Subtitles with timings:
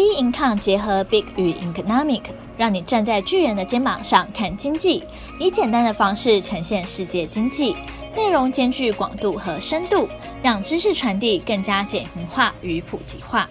[0.00, 2.22] B Income 结合 Big 与 Economic，
[2.56, 5.04] 让你站在巨人的肩膀上看经济，
[5.38, 7.76] 以简单的方式呈现世界经济，
[8.16, 10.08] 内容兼具广度和深度，
[10.42, 13.50] 让知识传递更加简明化与普及化。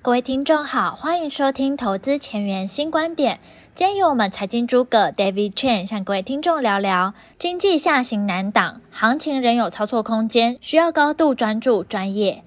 [0.00, 3.40] 各位听众好，欢迎收听投资前沿新观点。
[3.74, 12.44] 今天由我们财经诸葛 David Chen 向各位听众聊聊经济下行难挡，行情仍有操作空间，需要高度专注专业。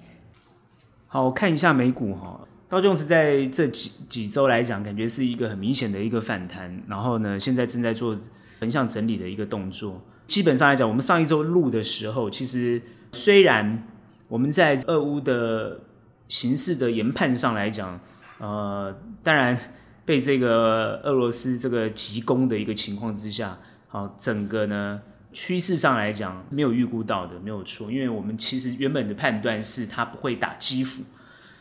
[1.08, 8.18] 好，我看一下美股哈，道琼斯在这几几周来讲，感觉是一个很明显的一个反弹，然后呢，现在正在做
[8.58, 10.04] 横向整理的一个动作。
[10.26, 13.86] 基本上来讲，我们上一周录的时候，其实虽然
[14.26, 15.80] 我们在俄乌的
[16.26, 18.00] 形势的研判上来讲，
[18.38, 19.56] 呃，当然
[20.04, 25.00] 被这个俄罗斯这个急攻的一个情况之下，好，整个呢。
[25.32, 31.02] 趋势上来讲，没有预估到的没有错，因为我们其实原本的判断是它不会打基辅，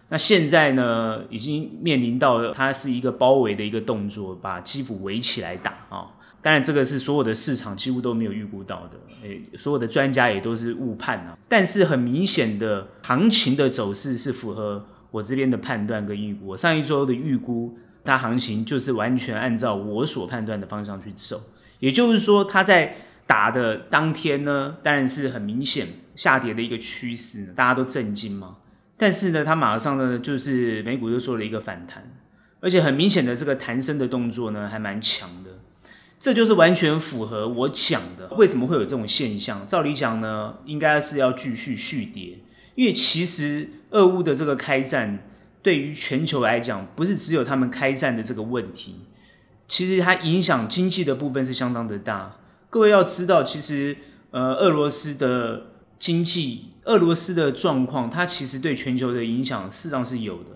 [0.09, 6.07] 那现在呢，已经面临到它是一个包围的一个动作，把基辅围起来打啊、
[6.41, 11.38] 当然，这个是所有的市场几乎都没有预估到的，诶，所有的专家也都是误判啊。
[11.49, 16.48] 但是很明显的，行情的走势是符合我这边的判断跟预估。
[16.48, 21.41] 我上一周的预估，它行情就是完全按照我所判断的方向去走，
[21.80, 22.96] 也就是说，它在。
[23.27, 28.58] 打的当天呢，当然是很明显下跌的一个趋势，大家都震惊嘛。
[28.98, 32.12] 但是呢，它马上呢，就是美股又做了一个反弹，
[32.60, 35.52] 而且很明显的这个弹升的动作呢，还蛮强的。
[36.18, 39.68] 这就是完全符合我讲的，为什么会有这种现象？
[39.68, 42.40] 照理讲呢，应该是要继续续跌，
[42.76, 45.27] 因为其实俄乌的这个开战
[45.62, 49.02] 对于全球来讲，不是只有他们开战的这个问题，
[49.68, 52.37] 其实它影响经济的部分是相当的大。
[52.70, 53.96] 各位要知道，其实
[54.32, 55.68] 呃，俄罗斯的
[55.99, 60.52] 经济、俄罗斯的状况，它其实对全球的影响事实上是有的。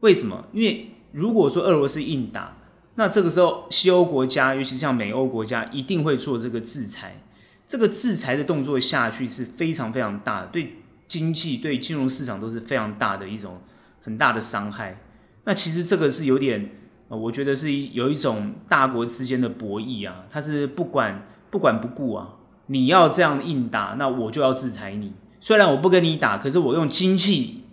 [0.00, 0.44] 为什么？
[0.52, 2.56] 因为如果说俄罗斯硬打，
[2.94, 7.22] 那这个时候西欧国家，尤其像美欧国家，一定会做这个制裁。
[7.66, 10.76] 这个制裁的动作下去是非常非常大的，对
[11.08, 13.60] 经济、对金融市场都是非常大的一种
[14.00, 15.00] 很大的伤害。
[15.44, 16.70] 那其实这个是有点，
[17.08, 21.26] 呃，我觉得是有一种大国之间的博弈啊，它是不管。
[21.52, 22.36] 不管不顾啊！
[22.68, 25.12] 你要这样硬打，那我就要制裁你。
[25.42, 27.64] 虽然我不跟你打，可是我用经济，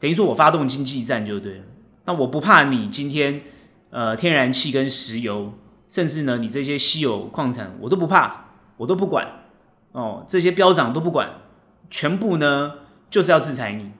[0.00, 1.64] 等于说我发动经济战就对了。
[2.06, 3.42] 那我不怕你今天，
[3.90, 5.52] 呃，天然气跟石油，
[5.90, 8.46] 甚至呢，你这些稀有矿产，我都不怕，
[8.78, 9.28] 我都不管
[9.92, 10.24] 哦。
[10.26, 11.28] 这些飙涨都不管，
[11.90, 12.72] 全部呢
[13.10, 13.90] 就是要制裁你。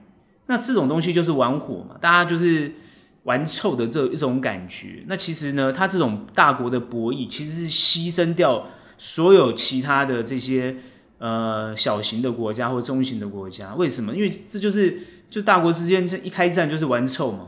[0.47, 2.73] 那这种东西就是玩火嘛，大家就是
[3.25, 5.03] 玩臭的这一种感觉。
[5.05, 8.65] 那其实呢，它这种大国的博弈，其实是牺牲掉。
[8.97, 10.75] 所有其他的这些
[11.19, 14.15] 呃小型的国家或中型的国家，为什么？
[14.15, 14.99] 因为这就是
[15.29, 17.47] 就大国之间这一开战就是玩臭嘛。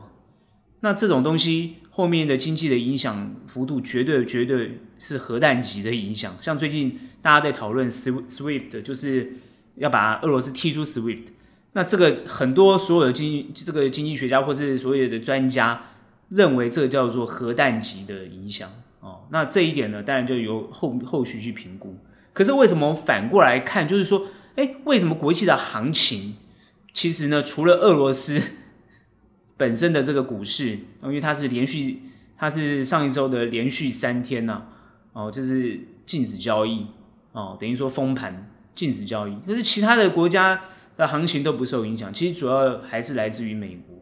[0.82, 6.36] 那这种东西后面的经济的影响幅度绝对绝对是核弹级的影响。
[6.40, 9.34] 像最近大家在讨论 SWIFT，就是
[9.76, 11.28] 要把俄罗斯踢出 SWIFT。
[11.74, 15.84] 那这个很多所有的经这个经济学家或是所有的专家
[16.30, 18.70] 认为这叫做核弹级的影响。
[19.00, 21.96] 哦，那这一点呢，当然就由后后续去评估。
[22.34, 26.36] 可是为什么反过来看，就是说，哎，为什么国际的行情，
[26.94, 28.42] 其实呢，除了俄罗斯
[29.58, 32.02] 本身的这个股市，因为它是连续，
[32.38, 34.64] 它是上一周的连续三天呐、
[35.14, 36.88] 哦，就是禁止交易，
[37.34, 39.36] 哦，等于说封盘禁止交易。
[39.46, 40.62] 可是其他的国家
[40.98, 43.98] 的行情都不受影响，其实主要还是来自于美国。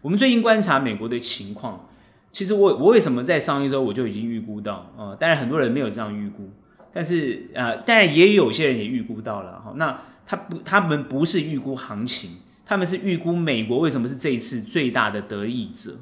[0.00, 1.88] 我们最近观察美国的情况。
[2.32, 5.16] 其实我我为什么在上一周我就已经预估到啊、呃？
[5.16, 6.50] 当然很多人没有这样预估，
[6.92, 9.72] 但是呃，当然也有些人也预估到了哈。
[9.76, 15.92] 那他不，他们不是预估行情，他们是预估美国为什么是这一次最大的得益者，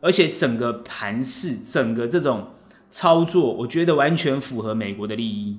[0.00, 2.48] 而且整个盘势、整个这种
[2.88, 5.58] 操作，我觉得完全符合美国的利益。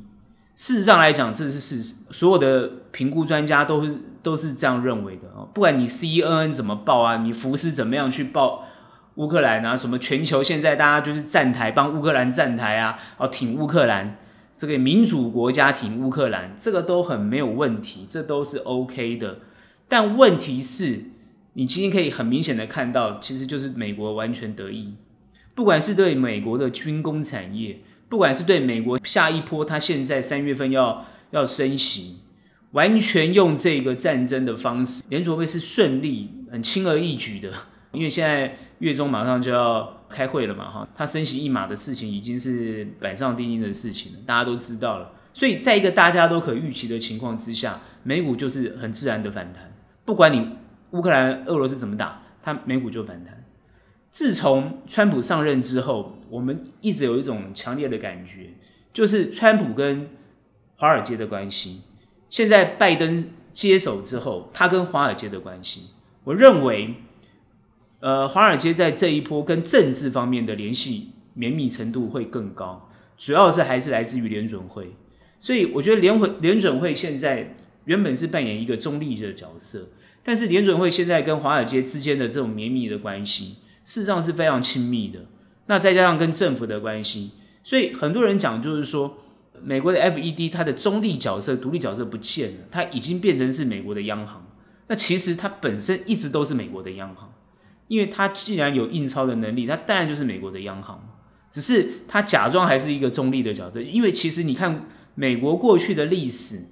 [0.56, 5.48] 事实上来讲，这是事实，所有的评估专家都是都是这样认为的啊。
[5.54, 8.66] 不管你 CNN 怎么报啊，你福斯怎么样去报。
[9.16, 14.18] 乌克兰啊，什么全球现在大家就是站台帮乌克兰站台啊，哦，挺乌克兰，
[14.62, 19.40] 这个民主国家庭乌克兰，这个都很没有问题，这都是 OK 的。
[19.88, 21.06] 但问题是，
[21.54, 24.94] 你今天可以很明显的看到，其实就是美国完全得益，
[25.56, 32.18] 不管是对美国的军工产业，不管是对美国下一波，他现在三月份要要升息，
[32.74, 37.52] 完全用这个战争的方式，联储会是顺利、很轻而易举的。
[37.94, 45.14] 因为现在月中马上就要开会了嘛，哈，他升息一码的事情已经是板上钉钉的事情了，大家都知道了。
[45.34, 49.74] 所以在一个大家都可预期的情况之下，美股就是很自然的反弹。
[50.04, 50.58] 不管你
[50.92, 53.44] 乌克兰、俄罗斯怎么打，它美股就反弹。
[54.10, 58.50] 自从川普上任之后，我们一直有一种强烈的感觉，
[58.92, 60.10] 就是川普跟
[60.76, 61.84] 华尔街的关系。
[62.30, 65.92] 现在拜登接手之后，他跟华尔街的关系，
[66.26, 66.96] 我认为，
[68.02, 74.94] 呃，华尔街在这一波跟政治方面的联系绵密程度会更高，主要是还是来自于联准会。
[75.40, 77.56] 所以我觉得联会联准会现在
[77.86, 79.90] 原本是扮演一个中立的角色，
[80.24, 83.58] 但是联准会现在跟华尔街之间的这种绵密的关系。
[83.84, 85.26] 事实上是非常亲密的，
[85.66, 87.32] 那再加上跟政府的关系，
[87.64, 89.18] 所以很多人讲就是说，
[89.62, 94.48] 美国的 FED 它的中立角色、独立角色不见了，它已经变成是美国的央行。
[94.88, 97.34] 那其实它本身一直都是美国的央行，
[97.92, 101.10] 因为它既然有印钞的能力，它当然就是美国的央行。
[101.50, 106.68] 只是它假装还是一个中立的角色，因为其实你看美国过去的历史，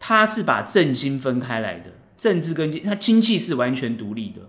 [0.00, 4.40] 它是把政经分开来的，政治跟它经济是完全独立的。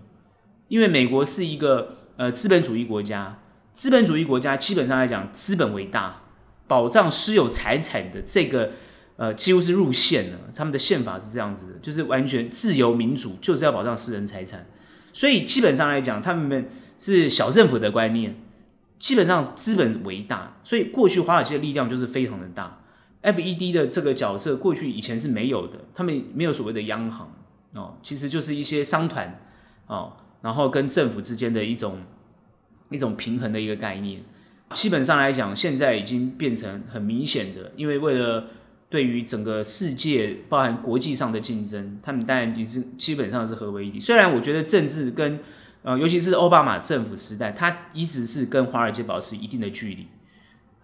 [0.66, 3.38] 因为美国是一个呃资本主义国家，
[3.72, 6.22] 资本主义国家基本上来讲，资本为大，
[6.66, 8.72] 保障私有财产的这个
[9.14, 10.38] 呃几乎是入宪了。
[10.52, 14.66] 他们的宪法是这样子的，就是完全自由民主，就是要保障私人财产。
[15.12, 16.68] 所以基本上来讲，他们
[16.98, 18.36] 是小政府的观念，
[18.98, 20.56] 基本上资本为大。
[20.64, 22.80] 所以过去华尔街的力量就是非常的大。
[23.22, 27.30] FED 的这个角色过去以前是没有的，他们没有所谓的央行
[27.74, 29.40] 哦，其实就是一些商团
[29.86, 30.14] 哦。
[30.40, 31.98] 然后跟政府之间的一种
[32.88, 34.22] 一种平衡的一个概念，
[34.72, 38.46] 基本上来讲，现在已经变成很明显的，因为为了
[38.90, 43.98] 对于整个世界，包含国际上的竞争，他们当然已经基本上是合为一体。
[43.98, 45.40] 虽然我觉得政治跟
[45.82, 50.06] 呃，尤其是奥巴马政府时代，他一直是跟华尔街保持一定的距离，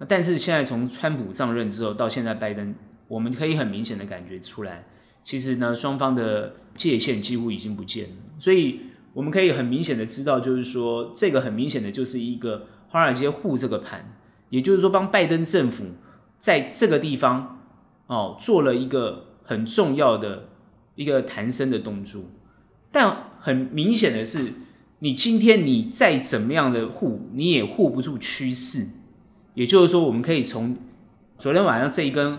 [0.08, 2.74] 但是现在从川普上任之后到现在拜登，
[3.08, 4.86] 我们可以很明显的感觉出来，
[5.22, 8.80] 其实呢，双方的界限几乎已经不见了，所以。
[9.16, 14.12] 我们可以很明显的知道，就是说，这个很明显的就是一个华尔街护这个盘，
[14.50, 15.86] 也就是说，帮拜登政府
[16.38, 17.55] 在这个地方
[18.06, 20.48] 哦做了一个很重要的
[20.94, 22.22] 一个弹升的动作。
[22.90, 24.52] 但很明显的是，
[25.00, 28.88] 你今天你再怎么样的护，你也护不住趋势。
[29.54, 30.76] 也就是说，我们可以从
[31.38, 32.38] 昨天晚上这一根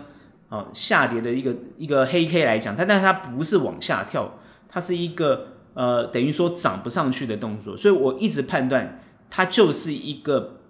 [0.50, 5.54] 哦下跌的一个一个黑 K 来讲，它但是它不是往下跳，它是一个。
[5.78, 9.00] 呃，等于说涨不上去的动作，所以我一直判断
[9.30, 10.62] 它就是一个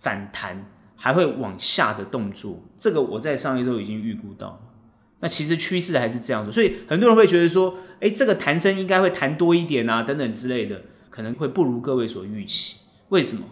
[0.00, 0.66] 反弹，
[1.02, 2.62] 还会往下的动作。
[2.78, 4.60] 这个我在上一周已经预估到。
[5.18, 12.76] 那其实趋势还是这样子，所以很多人会觉得说，哎，这个弹升应该会弹多一点啊，等等之类的，可能会不如各位所预期。
[13.08, 13.42] 为什么？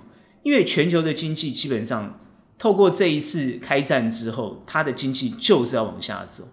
[0.44, 2.20] 因为全球的经济基本上
[2.56, 6.44] 透过这一次开战之后，它的经济就是要往下走。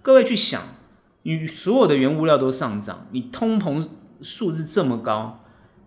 [0.00, 0.62] 各位去想。
[1.24, 3.86] 你所有的原物料都上涨，你通膨
[4.22, 5.44] 数字这么高，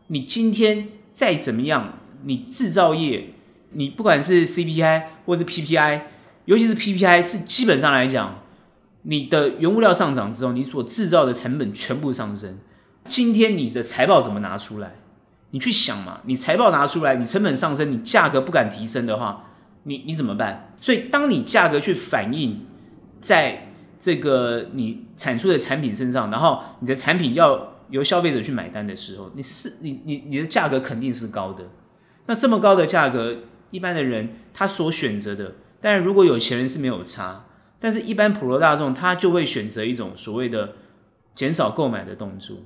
[0.08, 3.34] 你今天再怎么样，你制造业，
[3.73, 6.01] 你不管是 CPI 或是 PPI，
[6.45, 8.39] 尤其是 PPI，是基本上来讲，
[9.03, 12.57] 你的原物料上涨之后，你所制造的成本全部上升。
[13.07, 14.95] 今天你的财报怎么拿出来？
[15.51, 19.50] 你去想嘛，你财报拿出来，你成本上升，你价格不敢提升的话，
[19.83, 20.74] 你你怎么办？
[20.79, 22.65] 所以当你价格去反映
[23.19, 31.65] 在这个你产出的产品身上，然后你的产品要由消费者去买单的时候，你是你你你的价格肯定是高的。
[32.27, 33.36] 那这么高的价格，
[33.72, 37.46] 一般的人他所选择的，当然如果有钱人是没有差，
[37.80, 40.75] 但是一般普罗大众他就会选择一种所谓的
[41.34, 42.58] 减少购买的动作。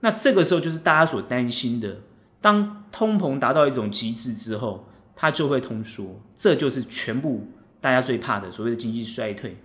[0.00, 1.98] 那这个时候就是大家所担心的，
[2.40, 7.46] 当通膨达到一种极致之后，它就会通缩，这就是全部
[7.80, 9.56] 大家最怕的所谓的经济衰退。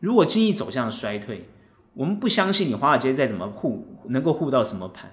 [0.00, 1.48] 如果经济走向衰退，
[1.92, 5.10] 我们不相信你华尔街再怎么护能够护到什么盘。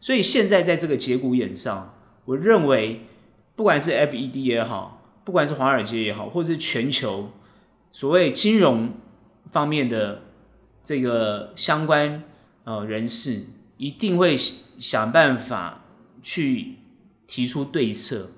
[0.00, 1.94] 所以现在在这个节骨眼上，
[2.26, 3.06] 我认为
[3.56, 7.30] 不管是 FED 也好，不管是华尔街也好，或是全球
[7.92, 8.90] 所谓金融
[9.50, 10.22] 方面的
[10.82, 12.24] 这个相关
[12.64, 13.44] 呃人士，
[13.76, 15.84] 一定会想办法
[16.20, 16.76] 去
[17.26, 18.32] 提出对策，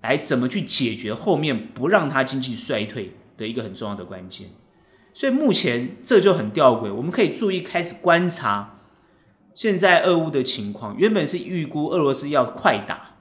[0.00, 4.48] 来怎么去解决后面不让它经济衰退的一个很重要的关键。
[5.14, 8.80] 所以目前这就很吊诡，我们可以注意开始观察
[9.54, 10.96] 现在俄乌的情况。
[10.96, 13.11] 原本是预估俄罗斯要快打，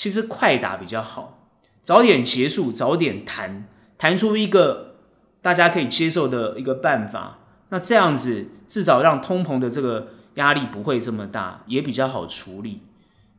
[0.00, 1.46] 其实快打比较好，
[1.82, 3.66] 早点结束，早点谈，
[3.98, 4.94] 谈出一个
[5.42, 7.40] 大家可以接受的一个办法。
[7.68, 12.80] 那这样子至少让通膨的这个压力不会这么大，也比较好处理。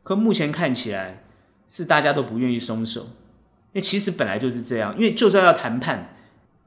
[0.04, 1.24] 可目前看起来
[1.68, 3.08] 是大家都不愿意松手，因
[3.72, 6.14] 为其实本来就是这样，因为就算要谈判。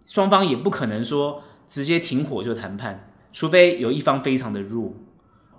[0.06, 4.94] 双方也不可能说直接停火就谈判，除非有一方非常的弱。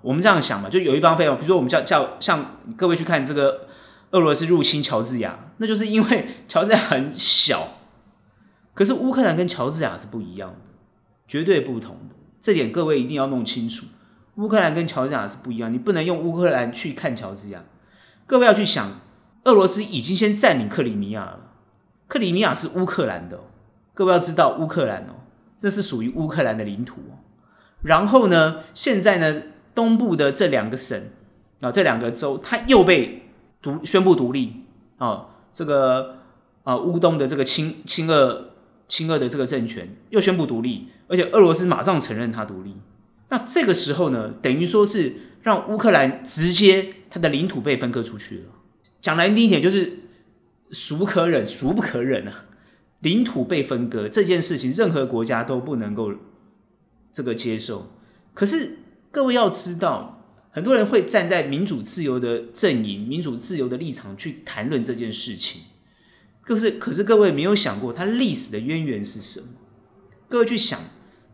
[0.02, 3.65] 我们这样想嘛，就有一方非常，比如说我们叫叫像各位去看这个
[4.16, 7.68] 俄罗斯入侵乔治亚，那就是因为乔治亚很小，
[8.72, 10.56] 可是乌克兰跟乔治亚是不一样的，
[11.28, 13.84] 绝对不同的，这点各位一定要弄清楚。
[14.36, 17.62] 乌克兰跟乔治亚是不一样，你不能用乌克兰去看乔治亚。
[18.26, 19.00] 各位要去想，
[19.44, 21.40] 俄罗斯已经先占领克里米亚了，
[22.08, 23.38] 克里米亚是乌克兰的。
[23.92, 27.20] 各位要知道，乌克兰哦，这是属于乌克兰的领土哦。
[27.82, 29.42] 然后呢，现在呢，
[29.74, 30.98] 东部的这两个省
[31.60, 33.25] 啊，这两个州，它又被
[33.74, 34.64] 独宣布独立
[34.98, 35.26] 啊。
[35.52, 36.18] 这个
[36.62, 38.50] 啊，乌东的这个亲亲俄
[38.86, 42.76] 亲俄的这个政权又宣布独立，而且俄罗斯马上承认它独立。
[43.30, 48.44] 那这个时候呢，等于说是让乌克兰直接它的领土被分割出去了。
[49.00, 50.00] 讲难听一点，就是
[50.70, 52.44] 孰可忍，孰不可忍啊！
[53.00, 56.12] 领土被分割这件事情，任何国家都不能够
[57.12, 57.92] 这个接受。
[58.34, 58.78] 可是
[59.10, 60.15] 各位要知道，
[60.56, 65.60] 很多人会站在民主自由的阵营、民主自由的立场去谈论这件事情。
[66.40, 69.48] 可是，可是各位没有想过，它历史的渊源是什么？
[70.30, 70.80] 各位去想，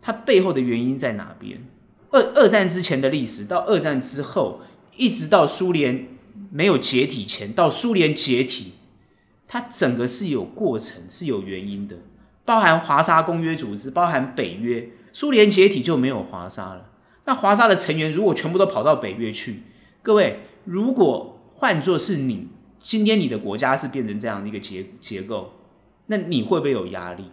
[0.01, 1.65] 它背后的原因在哪边？
[2.11, 4.63] 二二战之前的历史，到二战之后，
[4.97, 6.09] 一直到苏联
[6.51, 8.73] 没有解体前，到苏联解体。
[9.47, 11.99] 它整个是有过程，是有原因的，
[12.45, 14.91] 包含华沙公约组织，包含北约。
[15.13, 16.89] 苏联解体就没有华沙了。
[17.25, 19.63] 那华沙的成员如果全部都跑到北约去，
[20.03, 22.49] 各位，如果换作是你，
[22.81, 25.53] 今天你的国家是变成这样的一个结结构，
[26.07, 27.25] 那你会不会有压力？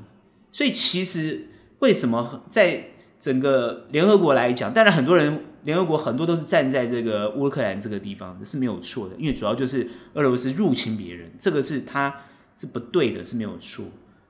[0.51, 1.47] 所以其实
[1.79, 2.85] 为什么在
[3.19, 5.45] 整个联合国来讲，当然很多人。
[5.65, 12.15] 联合国很多都是站在这个乌克兰这个地方，是没有错的，因为主要就是俄罗斯入侵别人，这个是他
[12.55, 13.83] 是不对的，是没有错。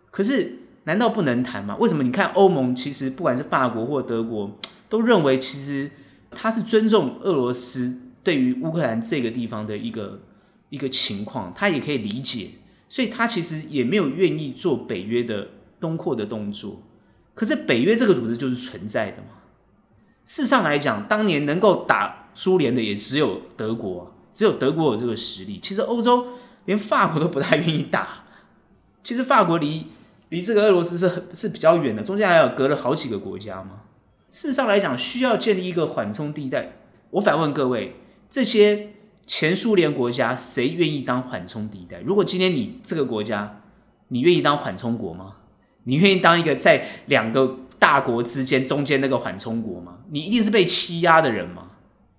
[0.10, 1.78] 可是难道不能谈吗？
[1.78, 2.02] 为什么？
[2.02, 4.58] 你看欧盟其实不管是法国或德国，
[4.90, 5.90] 都认为其实
[6.32, 10.20] 他是尊重俄罗斯对于乌克兰这个地方的一个
[10.70, 12.50] 一个情况，他也可以理解，
[12.90, 15.48] 所以他其实也没有愿意做北约的
[15.80, 16.82] 东扩的动作。
[17.34, 19.30] 可是北约这个组织就是存在的嘛。
[20.26, 25.60] 事实上来讲，当年能够打苏联的也只有德国，只有德国有这个实力。
[25.62, 26.28] 其实欧洲
[26.66, 28.26] 连法国都不太愿意打。
[29.04, 29.88] 其实法国离
[30.30, 33.79] 离这个俄罗斯是是比较远的，中间还有隔了好几个国家嘛。
[34.30, 36.74] 事实上来讲，需要建立一个缓冲地带。
[37.12, 37.96] 我反问各位，
[38.30, 38.90] 这些
[39.26, 42.00] 前苏联国家谁愿意当缓冲地带？
[42.02, 43.62] 如果今天你这个国家，
[44.10, 45.38] 你愿意当缓冲国吗？
[45.84, 47.60] 你愿意当一个在两个？
[47.80, 50.00] 大国之间中间那个缓冲国吗？
[50.10, 51.70] 你一定是被欺压的人吗？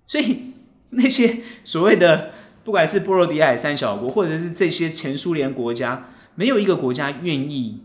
[0.07, 0.53] 所以
[0.89, 2.31] 那些所谓的
[2.63, 7.83] 不管是波罗的海三小国，或者是这些前苏联国家，没有一个国家愿意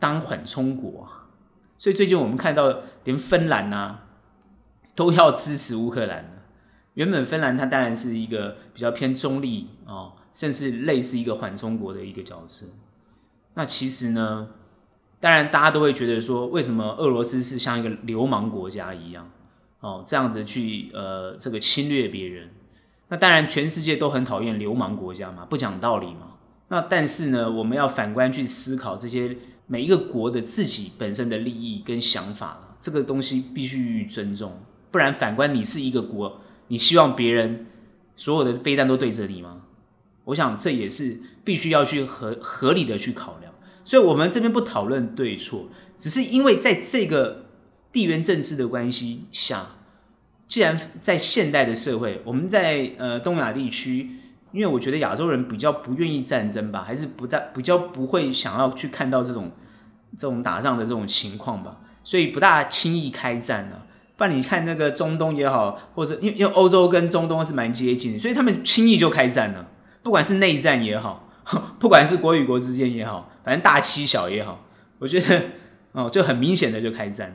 [0.00, 1.25] 当缓冲国啊。
[1.78, 4.04] 所以最近我们看到，连芬兰啊
[4.94, 6.42] 都要支持乌克兰。
[6.94, 12.66] 原本芬兰它当然是一个比较偏中立哦，甚至类似一个缓冲国的一个角色。
[13.54, 14.48] 那其实呢？
[15.18, 19.30] 当然，大家都会觉得说，为什么俄罗斯是像一个流氓国家一样，
[19.80, 22.50] 哦，这样子去呃这个侵略别人？
[23.08, 26.34] 那当然，全世界都很讨厌流氓国家嘛，不讲道理嘛。
[26.68, 34.60] 那但是呢，我们要反观去思考这些每一个国的自己本身的利益跟想法，这个东西必须尊重。
[34.90, 37.66] 不然，反观你是一个国，你希望别人
[38.16, 39.62] 所有的飞弹都对着你吗？
[40.24, 43.52] 我想这也是必须要去合合理的去考量。
[43.84, 47.46] 所以，我们这边不讨论对错，只是因为在这个
[47.92, 49.76] 地缘政治的关系下，
[50.48, 54.10] 既然在现代的社会，我们在呃东亚地区，
[54.56, 59.52] 因为我觉得亚洲人比较不愿意战争吧，还是不大比较不会想要去看到这种
[60.16, 63.84] 这种打仗的这种情况吧，所以不大轻易开战呢啊。
[64.16, 69.68] 不然你看那个中东也好，或者因为因为欧洲跟中东是蛮接近的，所以他们轻易就开战了，
[70.02, 71.22] 不管是内战也好。
[71.78, 74.64] 不管是国与国之间也好，反正大欺小也好，
[74.98, 75.40] 我觉得
[75.92, 77.32] 哦，就很明显的就开战。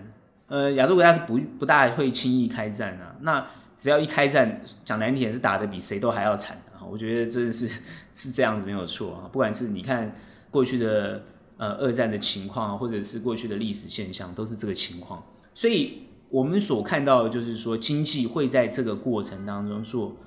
[0.48, 3.16] 呃，亚洲国家是不不大会轻易开战啊。
[3.22, 3.48] 那
[3.78, 6.58] 只要一开战，讲难听点是打得比谁都还要惨。
[6.90, 7.68] 我觉得真的是
[8.14, 9.30] 是这样子没有错啊。
[9.32, 10.16] 不管是你看
[10.50, 11.24] 过去的
[11.58, 15.24] 呃二战的情况，或者是过去的历史现象，都是这个情况。
[15.54, 20.18] 所以我们所看到的就是说，经济会在这个过程当中做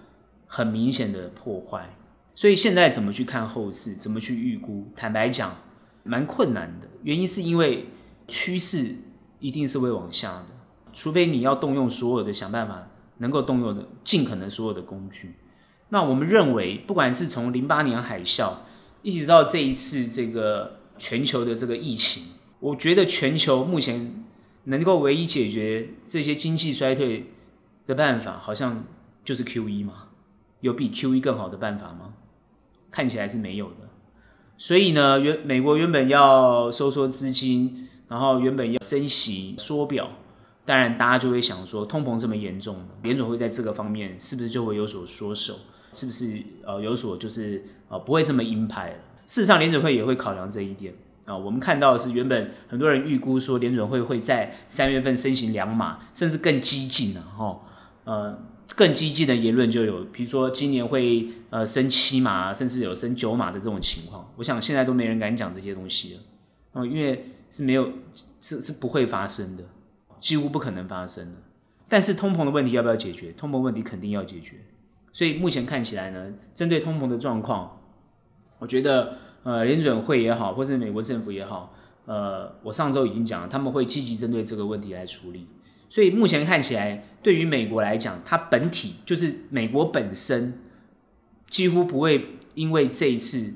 [0.47, 1.97] 很明显的破坏。
[2.35, 4.91] 所以现在怎么去看后市，怎么去预估？
[4.97, 5.57] 坦白讲，
[6.03, 6.89] 蛮困难的。
[7.03, 7.87] 原因是因为
[8.27, 8.95] 趋势
[9.39, 10.47] 一定是会往下的，
[10.93, 15.35] 除非你要动用所有的想办法能够动用的尽可能所有的工具。
[15.91, 18.55] 那我们认为，不管是从零八年海啸，
[19.03, 22.25] 一直到这一次这个全球的这个疫情，
[22.61, 24.25] 我觉得全球目前
[24.65, 27.31] 能够唯一解决这些经济衰退
[27.87, 28.85] 的办法好像
[29.25, 30.09] 就是 QE 嘛？
[30.61, 32.15] 有比 QE 更好的办法吗？
[32.91, 33.89] 看起来是没有的。
[34.57, 40.09] 所以呢，原美国原本要收缩资金，然后原本要升息缩表，
[40.65, 45.55] 当然大家就会想说，通膨这么严重，联总会在这个方面是不是就会有所缩手？
[45.95, 48.91] 是不是呃有所就是呃不会这么鹰派？
[49.27, 50.93] 事实上，联准会也会考量这一点
[51.25, 51.37] 啊。
[51.37, 57.63] 我们看到的是，原本很多人预估说联准会会在三月份升息两码，甚至更激进的哈
[58.05, 58.39] 呃。
[58.77, 64.29] 更激进的言论就有，比如说今年会呃升七码，甚至有升九码的这种情况。
[64.37, 66.21] 我想现在都没人敢讲这些东西了，
[66.73, 67.93] 哦，因为是没有
[68.41, 69.63] 是是不会发生的，
[70.19, 71.39] 几乎不可能发生的。
[71.89, 73.31] 但是通膨的问题要不要解决？
[73.33, 74.57] 通膨问题肯定要解决。
[75.15, 77.81] 所以目前看起来呢，针对通膨的状况，
[78.59, 81.73] 我觉得呃联准会也好，或是美国政府也好，
[82.05, 85.47] 呃，我上周已经讲了，他们会积极针对这个问题来处理。
[85.89, 90.59] 所以目前看起来，对于美国来讲，它本体就是美国本身，
[91.49, 93.55] 几乎不会因为这一次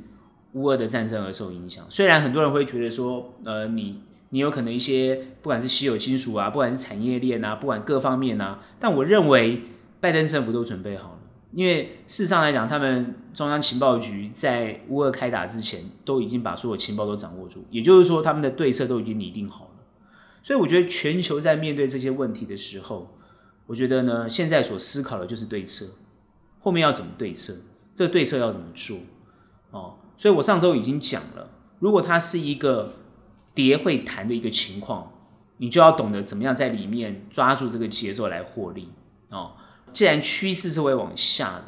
[0.53, 1.85] 乌俄的战争而受影响。
[1.91, 9.63] 虽然很多人会觉得说，呃，你你有可能一些不管是稀有金属啊，不管是产业链啊，不管各方面啊，但我认为
[9.99, 11.18] 拜登政府都准备好了，
[11.53, 19.71] 因为事实上来讲，他们中央情报局在乌俄开打之前，都已经把所有情报都掌握住，也就是说，他们的对策都已经拟定好了。
[20.43, 23.17] 所以我觉得全球在面对这些问题的时候，
[23.67, 25.87] 我觉得呢，现在所思考的就是对策，
[26.61, 27.55] 后面要怎么对策，
[27.97, 28.99] 这个对策要怎么做
[29.71, 29.95] 哦。
[30.17, 32.95] 所以我上周已经讲了，如果它是一个
[33.55, 35.13] 跌会弹的一个情况，
[35.57, 38.91] 你就要懂得怎么样在里面抓住这个节奏来获利
[39.31, 39.53] 哦。
[39.93, 41.65] 既然趋势是会往下的，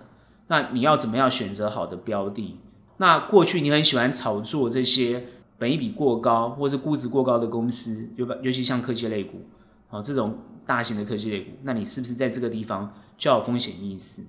[0.49, 2.59] 那你要怎么样选择好的标的？
[2.97, 5.27] 那过去你很喜欢炒作这些。
[5.61, 9.43] 本益比过高或是估值过高的公司，尤尤其像科技类股，
[9.91, 14.23] 哦，这种大型的科技类股，那你是不是在这个地方就要风险意识？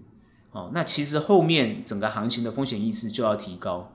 [0.52, 3.90] 哦，那其实后面整个行情的风险意识就要提高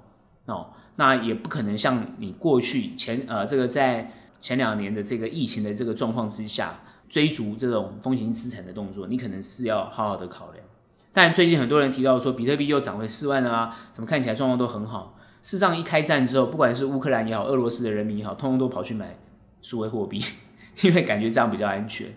[0.46, 10.64] 哦，那也不可能像你过去前呃这个在前两年的这个疫情的这个状况之下追逐这种风险资产的动作，你可能是要好好的考量。
[11.12, 15.16] 但最近很多人提到说，比特币又涨回四万了啊，怎么看起来状况都很好？
[15.40, 19.16] 事实上，一开战之后，不管是乌克兰也好，俄罗斯的人民也好，通通都跑去买
[19.62, 20.22] 数位货币，
[20.82, 22.12] 因为感觉这样比较安全。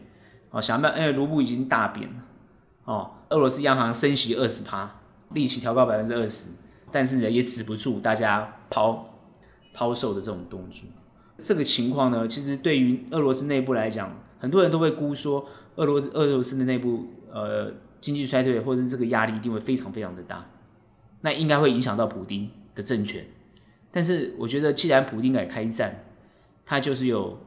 [0.50, 2.16] 哦，想办法，因为卢布已经大贬了。
[2.86, 4.96] 哦，俄罗斯央行升息二十趴，
[5.34, 6.50] 利息调高百分之二十，
[6.92, 9.14] 但是呢，也止不住大家抛
[9.74, 10.90] 抛售的这种动作。
[11.38, 17.72] 这个情况呢，其实对于俄罗斯内部来讲，很多人都会估说，俄罗斯俄罗斯的内部呃
[18.02, 20.50] 经济衰退或者这个压力一定会非常非常的大，
[21.22, 23.28] 那应该会影响到普丁的政权，
[23.92, 26.06] 但是我觉得，既然普丁敢开战，
[26.66, 27.40] 他就是有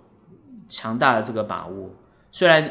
[0.68, 1.90] 强大的这个把握。
[2.31, 2.70] 虽然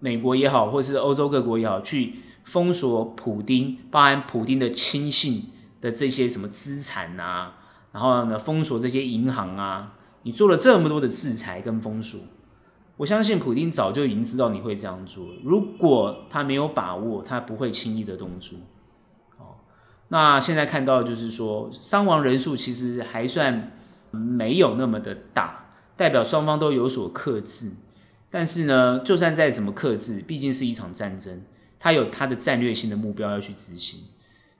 [0.00, 2.14] 美国也好，或是欧洲各国也好，去
[2.44, 7.58] 封锁普丁，包含普丁的亲信的这些什么资产啊，
[7.92, 12.20] 然后呢，封锁这些银行啊，你做了这么多的制裁跟封锁，
[12.98, 15.28] 我相信普丁早就已经知道你会这样做。
[15.42, 18.58] 如果他没有把握，他不会轻易的动作。
[19.38, 19.56] 哦
[20.08, 23.72] 那现在看到就是说，伤亡人数其实还算
[24.10, 27.72] 没有那么的大，代表双方都有所克制。
[28.30, 31.42] 但是呢，就算再怎么克制，毕竟是一场战争，
[31.78, 34.00] 他有他的战略性的目标要去执行。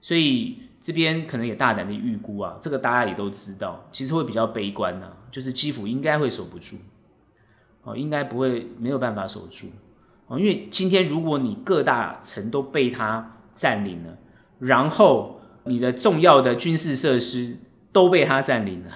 [0.01, 6.77] 所以这边可能也大胆的预估啊，这个大家也都知道，其实会比较悲观呐、啊，就是基辅应该会守不住，
[7.89, 9.69] 哦，应该不会没有办法守住，
[10.27, 14.17] 哦，因为今天如果你各大城都被他占领了，
[14.59, 15.35] 然后。
[15.65, 17.59] 你的重要的军事设施
[17.93, 18.91] 都被他占领了。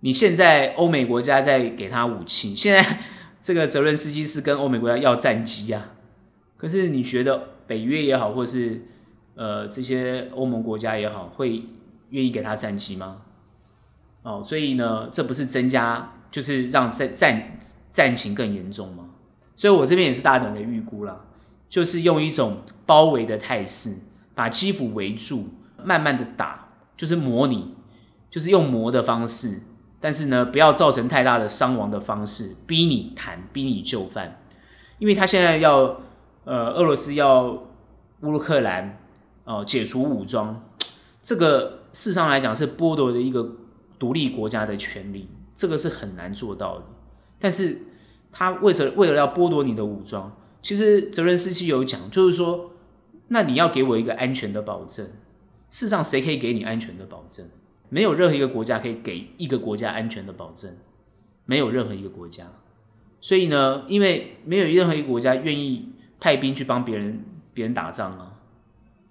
[0.00, 2.98] 你现在欧美国家在给他武器，现在
[3.40, 5.92] 这个泽伦斯基是跟欧美国家要战机啊。
[6.56, 8.82] 可是你觉得北约也好，或是
[9.36, 11.62] 呃这些欧盟国家也好，会
[12.08, 13.18] 愿意给他战机吗？
[14.24, 17.58] 哦，所以呢，这不是增加，就是让战战
[17.92, 19.10] 战情更严重吗？
[19.56, 21.20] 所以我这边也是大胆的预估啦，
[21.68, 23.96] 就是用一种包围的态势，
[24.34, 25.54] 把基辅围住。
[25.82, 27.74] 慢慢的打，就是模拟，
[28.30, 29.62] 就是用磨的方式，
[29.98, 34.42] 但是呢，不要造成太大的伤亡的方式，逼你谈，逼你就范，
[34.98, 36.02] 因为他现在要，
[36.44, 37.66] 呃，俄罗斯要
[38.20, 38.98] 乌克兰
[39.44, 40.68] 哦、呃、解除武装，
[41.22, 43.52] 这个事实上来讲是剥夺的一个
[43.98, 46.84] 独立国家的权利，这个是很难做到的。
[47.40, 47.78] 但是
[48.30, 52.70] 他为什为了要剥夺你的武装，其实泽伦斯基有讲，就是说，
[53.28, 55.06] 那你要给我一个安全的保证。
[55.70, 57.48] 事实上，谁可以给你安全的保证？
[57.88, 60.76] 没有任何一个国家可以给一个国家安全的保证，
[61.46, 62.46] 没有任何一个国家。
[63.20, 67.24] 所以呢，因为没有任何一个国家愿意派兵去帮别人
[67.54, 68.36] 别人打仗啊，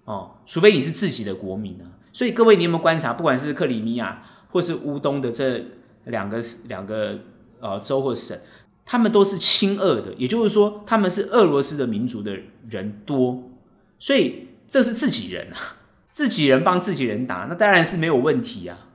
[0.04, 1.98] 哦，除非你是自己的国民啊。
[2.12, 5.64] 所以各位，你有没有观察，不管是克里米亚或是乌东的这
[6.04, 7.18] 两个两个
[7.60, 8.36] 呃州或省，
[8.84, 12.36] 他们都是亲俄的，也就是说，他们是俄罗斯的民族的
[12.68, 13.50] 人多，
[13.98, 15.56] 所以这是自己人啊，
[16.08, 18.88] 自己人帮自己人打，那当然是没有问题啊。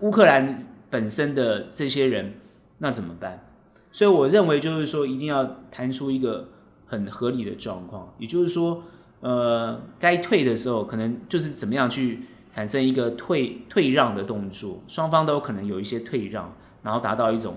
[0.00, 2.34] 乌克兰本身的这些人，
[2.78, 3.44] 那怎么办？
[3.92, 6.48] 所以我认为就是说，一定要谈出一个
[6.86, 8.84] 很合理的状况，也就是说，
[9.20, 17.56] 呃，该退的时候，可能就是怎么样去产生一个退退让的动作，双方都可能有一些退让，然后达到一种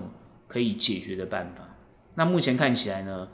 [0.54, 1.64] 可以解决的办法。
[2.14, 3.26] 那目前看起来呢，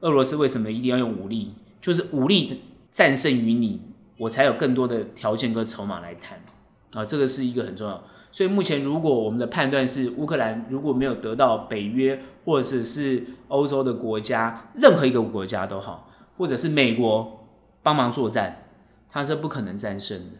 [0.00, 1.54] 俄罗斯为什么一定要用武力？
[1.80, 3.80] 就是武力战胜于你，
[4.18, 6.42] 我才有更多的条件跟筹码来谈
[6.90, 8.02] 啊，这个是一个很重要。
[8.32, 17.46] 所以目前，如果我们的判断是乌克兰如果没有得到北约或者是欧洲的国家任何一个国家都好，或者是美国
[17.84, 18.66] 帮忙作战，
[19.08, 20.38] 他是不可能战胜的。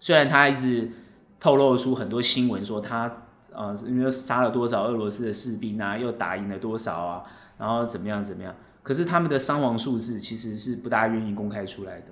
[0.00, 0.90] 虽然他一直
[1.38, 3.23] 透露出很多新闻说他
[3.54, 7.22] 呃，因为杀了多少俄罗斯的士兵啊，又打赢了多少啊，
[7.58, 12.06] 然后怎么样怎么样，可是他们的伤亡数字其实是不大愿意公开出来的。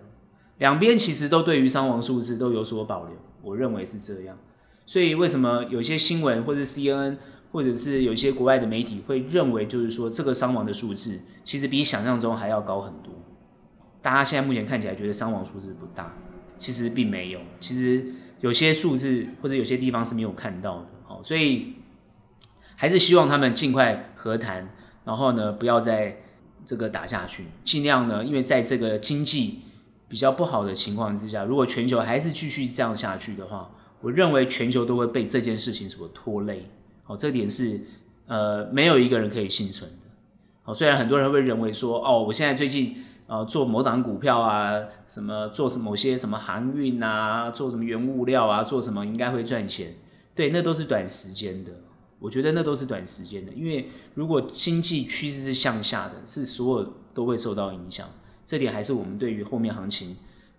[0.59, 4.39] 两边其实都对于伤亡数字都有所保留，我认为是这样。
[4.87, 7.17] 所以为什么有些新闻或者 CNN
[7.51, 13.13] 或者是有些国外的媒体会认为，就是说这个伤亡的数字其实比想象中还要高很多？
[14.01, 16.15] 大家现在目前看起来觉得伤亡数字不大，
[16.59, 17.41] 其实并没有。
[17.61, 18.05] 其实
[18.41, 20.87] 有些数字或者有些地方是没有看到的。
[21.23, 21.75] 所以
[22.77, 24.69] 还是希望他们尽快和谈，
[25.05, 26.23] 然后呢，不要再
[26.65, 29.61] 这个打下去，尽量呢，因为在这个经济
[30.09, 33.71] 比较不好的情况之下，如果全球还是继续这样下去的话。
[34.05, 36.69] 我认为全球都会被这件事情所拖累，
[37.05, 37.81] 好，这点是
[38.27, 39.97] 呃没有一个人可以幸存的。
[40.65, 42.97] 好，虽然很多人会认为说，哦，我现在最近
[43.29, 44.75] 呃做某档股票啊，
[45.07, 49.95] 什么做什某些什么航运啊，做什么原物料啊，做什么应该会赚钱，
[50.35, 51.73] 对，那都是短时间的。
[52.19, 58.09] 我觉得那都是短时间的，因为如果经济趋势是向下的，是所有都会受到影响。
[58.47, 60.17] 这点还是我们对于后面行情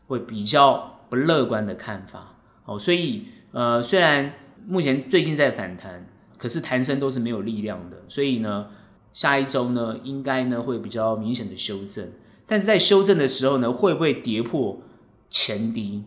[0.08, 2.36] 会比较不乐观的看法。
[2.64, 4.34] 好，所以呃，虽然
[4.66, 6.06] 目前最近在反弹，
[6.38, 8.68] 可是弹升都是没有力量的，所以呢，
[9.14, 12.10] 下一周呢，应该呢会比较明显的修正，
[12.46, 14.82] 但是在修正的时候呢，会不会跌破
[15.30, 16.04] 前低，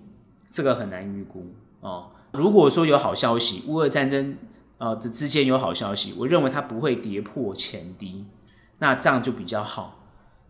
[0.51, 1.47] 这个很难预估
[1.81, 2.11] 哦。
[2.37, 4.37] 如果说有好消息，乌俄战争
[4.79, 8.25] 呃这之间有好消息，我认为它不会跌破前低，
[8.79, 10.07] 那这样就比较好。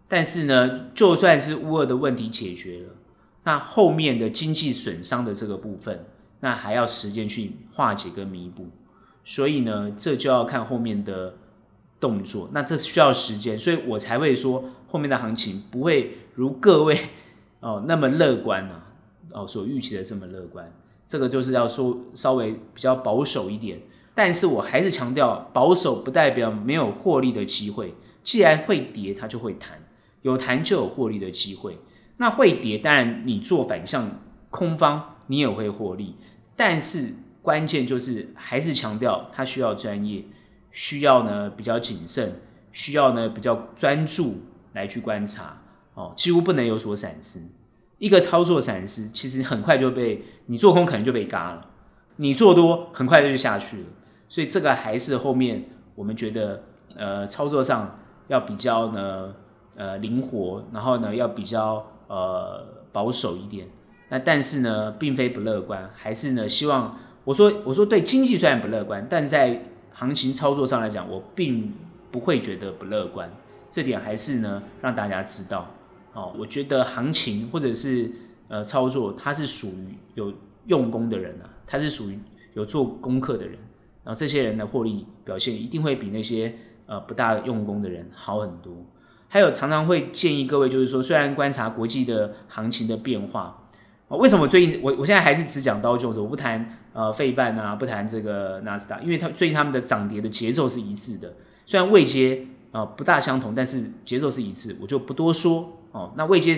[0.09, 2.94] 但是呢，就算是乌俄的问题解决了。
[3.44, 6.05] 那后面的经济损伤的这个部分，
[6.40, 8.66] 那还要时间去化解跟弥补，
[9.25, 11.35] 所以呢，这就要看后面的
[12.01, 12.51] 动作。
[12.53, 16.99] 那这需要时间，所以我才会说后面的行情不会如各位
[17.61, 18.87] 哦那么乐观啊，
[19.31, 20.72] 哦所预期的这么乐观。
[21.07, 23.81] 这个就是要说稍微比较保守一点，
[24.14, 27.95] 但是我还是强调，保守不代表没有获利的机会。
[28.25, 29.79] 既然会跌，它就会弹，
[30.23, 31.79] 有弹就有获利的机会。
[32.16, 36.16] 那会跌，当然你做反向空方，你也会获利。
[36.57, 40.25] 但是关键就是还是强调，它需要专业，
[40.73, 42.40] 需要呢比较谨慎，
[42.73, 44.42] 需要呢比较专注
[44.73, 45.62] 来去观察
[45.95, 47.38] 哦，几乎不能有所闪失。
[47.98, 51.61] 一个操作闪失，其实很快就被你做空，可能就被嘎了；
[52.16, 53.87] 你做多，很快就下去了。
[54.28, 56.62] 所以这个还是后面我们觉得，
[56.96, 59.35] 呃，操作上要比较呢，
[59.76, 61.92] 呃，灵活，然后呢要比较。
[62.09, 63.66] 呃，保守一点，
[64.11, 69.61] 那但是呢，并非不乐观，还是呢，希望我说我说对经济虽然不乐观，但在
[69.92, 71.74] 行情操作上来讲，我并
[72.12, 73.28] 不会觉得不乐观，
[73.68, 75.68] 这点还是呢让大家知道。
[76.16, 78.11] 哦，我觉得行情或者是
[78.48, 80.33] 呃操作，它是属于有
[80.66, 82.18] 用功的人啊，它是属于
[82.55, 83.59] 有做功课的人，
[84.02, 86.55] 然后这些人的获利表现一定会比那些
[86.87, 88.72] 呃不大用功的人好很多。
[89.29, 93.68] 还有常常会建议各位，就是说，虽然观察国际的行情的变化，
[94.09, 101.35] 为什么最近我我现在还是只讲刀琼斯，我不谈呃费半啊，不谈这个纳斯达，因为它最近他们的涨跌的节奏是一致的，
[101.66, 106.12] 虽然位阶啊不大相同，但是节奏是一致，我就不多说哦。
[106.16, 106.56] 那位阶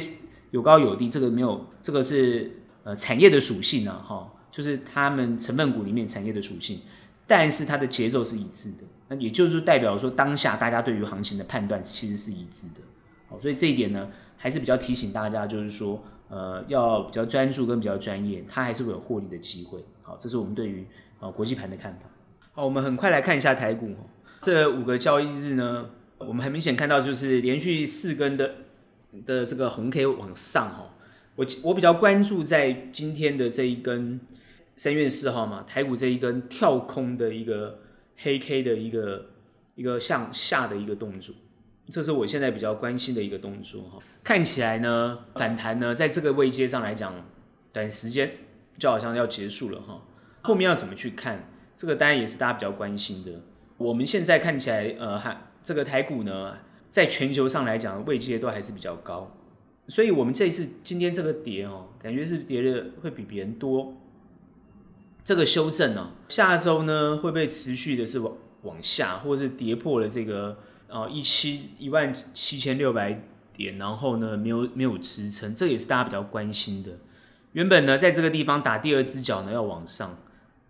[0.51, 6.81] 有高有低，这个没有，这个是呃产业的属性啊，哈，就是他们成分股里面产业的属性，
[7.27, 8.79] 但是它的节奏是一致的。
[9.09, 12.83] 那也就是代表说，当下大家对于行情的判断其实是一致的，
[13.29, 19.83] 好，所以这一点呢，还是比较提醒大家，就是说，呃，要比较专注跟比较专业，它还是会有获利的机会。
[20.03, 20.87] 好，这是我们对于
[21.21, 22.01] 啊国际盘的看法。
[22.53, 23.95] 好，我们很快来看一下台股，
[24.43, 28.55] 这五个交易日呢，我们很明显看到就是连续四根的
[29.25, 30.95] 的这个红 K 往上哈，
[31.37, 34.21] 我我比较关注在今天的这一根
[34.77, 37.81] 三月四号嘛，台股这一根跳空的一个
[38.17, 39.31] 黑 K 的一个
[39.75, 41.35] 一个向下的一个动作，
[41.89, 43.99] 这是我现在比较关心的一个动作哈。
[44.23, 47.25] 看起来呢，反弹呢，在这个位阶上来讲，
[47.73, 48.33] 短时间
[48.79, 50.03] 就好像要结束了哈。
[50.43, 51.51] 后面要怎么去看？
[51.77, 53.31] 这个当然也是大家比较关心的。
[53.77, 56.59] 我们现在看起来，呃，还这个台股呢，
[56.91, 59.37] 在全球上来讲，位阶都还是比较高，
[59.89, 63.95] 所以我们这一次今天这个跌哦，感觉是跌的会比别人多。
[65.23, 73.23] 这个修正呢，下周呢会不会持续的是往往下，或者是跌破了这个呃一七一万七千六百
[73.53, 76.93] 点，然后呢没有没有支撑，这也是大家比较关心的。
[77.53, 80.19] 原本呢在这个地方打第二只脚呢要往上，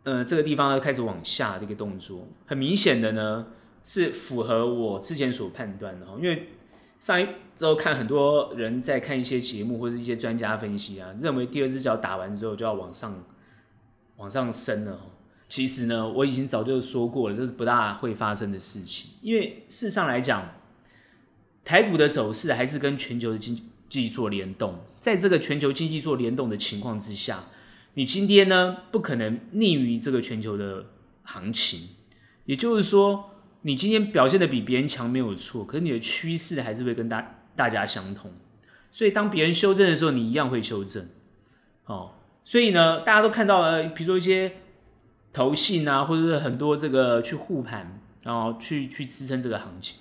[0.02, 3.46] 呃这个地方要开始往下这个动作，很明显的呢。
[3.88, 6.48] 是符合我之前所判断的，因为
[7.01, 13.24] 上一周看很多人在看一些节目或者一些专家分析啊，认为第二只脚打完之后就要往上
[14.16, 15.01] 往上升了。
[15.48, 19.12] 其实呢，我已经早就说过了，这是不大会发生的事情。
[19.22, 20.57] 因为事实上来讲，
[21.64, 27.46] 台股的走势还是跟全球的经济做联动，在这个全球经济做联动的情况之下，
[27.94, 30.85] 你今天呢不可能逆于这个全球的
[31.22, 31.88] 行情，
[32.44, 33.31] 也就是说。
[33.62, 38.31] 你今天表现的比别人强没有错，可是你的趋势还是会跟大大家相同，
[38.92, 41.09] 所以当别人修正的时候，你一样会修正。
[41.87, 42.12] 哦，
[42.44, 44.53] 所以呢，大家都看到了，比如说一些
[45.33, 49.97] 投信啊，或者是很多这个去护盘，然后去去支撑这个行情，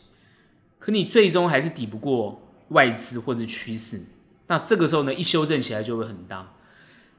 [0.78, 4.02] 可你最终还是抵不过外资或者趋势。
[4.48, 6.54] 那这个时候呢，一修正起来就会很大。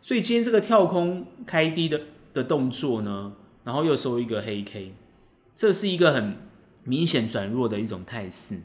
[0.00, 2.00] 所以今天这个跳空开低的
[2.32, 3.32] 的动作呢，
[3.64, 4.94] 然后又收一个黑 K。
[5.58, 6.36] 这是一个很
[6.84, 8.60] 明显转弱的一种态势，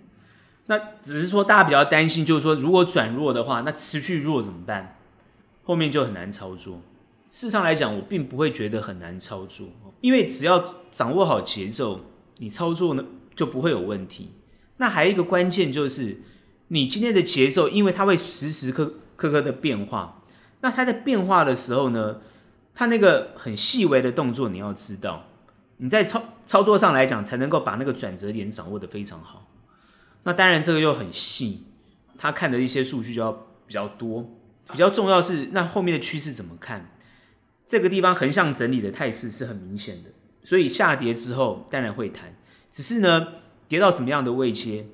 [0.67, 4.99] 那只是说大家比较担心，就是说如果转弱的话，那持续弱怎么办？
[5.63, 6.83] 后面就很难操作。
[7.31, 9.69] 事实上来讲，我并不会觉得很难操作，
[10.01, 12.01] 因为只要掌握好节奏，
[12.37, 13.03] 你操作呢
[13.33, 14.29] 就不会有问题。
[14.77, 16.21] 那还有一个关键就是，
[16.67, 20.21] 你今天的节奏，因为它会时时刻刻刻的变化，
[20.61, 22.17] 那它在变化的时候呢，
[22.75, 25.25] 它那个很细微的动作你要知道。
[25.77, 29.47] 你在操操作上来讲，才能够把那个转折点掌握得非常好。
[30.23, 31.65] 那当然，这个又很细，
[32.17, 33.31] 他看的一些数据就要
[33.65, 34.29] 比较多。
[34.71, 36.89] 比较重要是，那后面的趋势怎么看？
[37.65, 40.09] 这个地方横向整理的态势是很明显的，
[40.43, 42.35] 所以下跌之后当然会弹。
[42.71, 43.27] 只是呢，
[43.67, 44.87] 跌到什么样的位阶，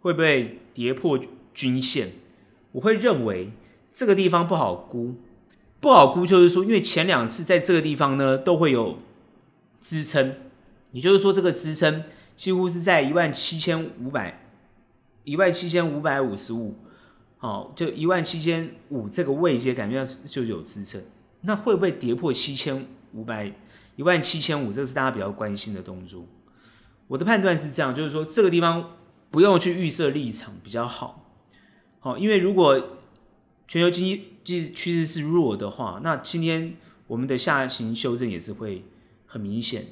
[0.00, 1.18] 会不会跌破
[1.54, 2.12] 均线？
[2.72, 3.52] 我会认为
[3.94, 5.16] 这个地方不好估，
[5.80, 8.98] 不好估就是说，因为前两次在这个地方呢，都会有。
[9.80, 10.34] 支撑，
[10.98, 12.02] 也就是说，这个支撑
[12.34, 14.50] 几乎是在一万七千五百、
[15.22, 16.74] 一万七千五百五十五，
[17.36, 21.00] 好，就一万七千五这个位阶，感觉上就有支撑。
[21.42, 23.54] 那会不会跌破七千五百、
[23.94, 24.72] 一万七千五？
[24.72, 26.26] 这个是大家比较关心的动作。
[27.06, 28.96] 我的判断是这样，就是说这个地方
[29.30, 31.30] 不用去预设立场比较好，
[32.00, 32.98] 好，因为如果
[33.68, 36.74] 全球经济趋势是弱的话，那今天
[37.06, 38.82] 我们的下行修正也是会。
[39.30, 39.88] 很明显，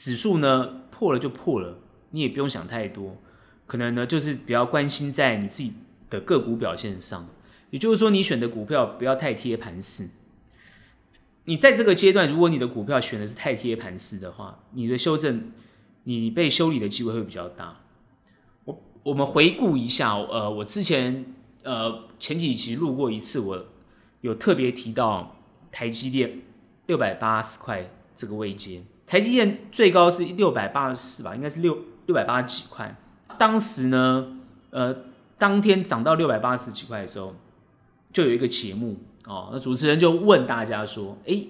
[0.00, 1.76] 指数呢破了就破了，
[2.12, 3.18] 你也不用想太多，
[3.66, 5.74] 可能呢就是比较关心在你自己
[6.08, 7.28] 的个股表现上，
[7.68, 10.08] 也就是说你选的股票不要太贴盘势。
[11.44, 15.52] 你在这个阶段，如果你的股票选的是太贴盘势的话，你的修正，
[16.04, 17.82] 你被修理的机会会比较大。
[18.64, 23.66] 我我们回顾一下，呃，我之前呃前几集录过一次，我
[24.22, 25.36] 有特别提到
[25.70, 26.40] 台积电
[26.86, 27.90] 六百八十块。
[28.12, 32.96] 这个位阶，台积电最高是六百八十四吧，应该是六六百八十几块。
[33.36, 34.36] 当时呢，
[34.70, 34.94] 呃，
[35.36, 37.34] 当天涨到六百八十几块的时候，
[38.12, 38.96] 就有一个节目
[39.26, 41.44] 哦，那主持人就问大家说：“哎，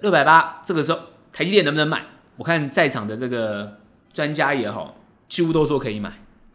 [0.00, 2.02] 六百八这个时候台积电能不能买？”
[2.38, 3.76] 我看在场的这个
[4.14, 4.96] 专家也好，
[5.28, 6.10] 几乎都说可以买，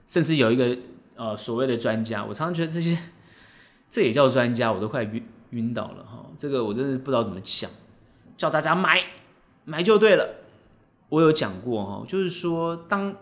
[0.07, 0.75] 甚至有一个
[1.17, 2.97] 呃所谓的专家，我常常觉得这些
[3.91, 6.25] 这也叫专家，我都快晕晕倒了哈、哦。
[6.35, 7.69] 这个我真的不知道怎么讲，
[8.35, 9.03] 叫大家买。
[9.69, 10.29] 买就对了，
[11.09, 13.15] 我有讲过哈，就是说，当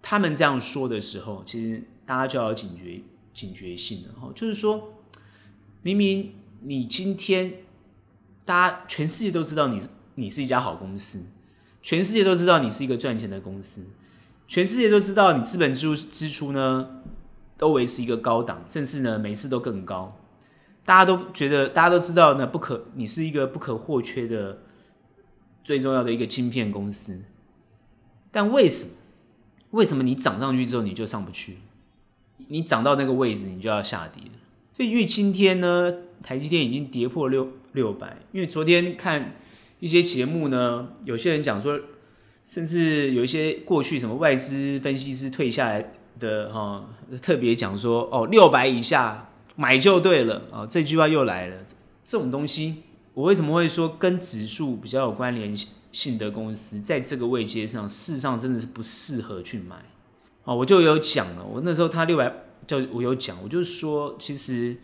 [0.00, 3.02] 他们这样说的时候，其实大家就要警觉、
[3.34, 4.30] 警觉性了哈。
[4.34, 4.94] 就是说，
[5.82, 7.56] 明明你今天，
[8.46, 9.80] 大家全世界都知道你
[10.14, 11.26] 你是一家好公司，
[11.82, 13.84] 全世界都知道你是一个赚钱的公司，
[14.48, 17.02] 全世界都知道你资本支出支出呢
[17.58, 20.16] 都维持一个高档，甚至呢每次都更高，
[20.86, 24.60] 大家都觉得，大家都知道呢不可，你是一个不可或缺的。
[25.66, 27.22] 最重要的一个晶片公司，
[28.30, 28.90] 但为什么？
[29.72, 31.56] 为什么你涨上去之后你就上不去？
[32.46, 34.22] 你涨到那个位置，你就要下跌。
[34.76, 38.16] 所以因为今天呢，台积电已经跌破六六百。
[38.30, 39.34] 因为昨天看
[39.80, 41.80] 一些节目呢，有些人讲说，
[42.46, 46.86] 甚至有一些过去什么外资分析师退下来的哈、哦，
[47.20, 51.56] 特别讲说哦，六百以下买就对了啊、哦，这句话又来了。
[52.04, 52.84] 这种东西，
[53.16, 55.56] 我为什么会说跟指数比较有关联
[55.90, 59.76] 性的公司，在这个位阶上，事实上真的是不适合去买。
[60.44, 62.30] 哦，我就有讲了，我那时候他六百，
[62.66, 64.76] 就我有讲，我就说，其实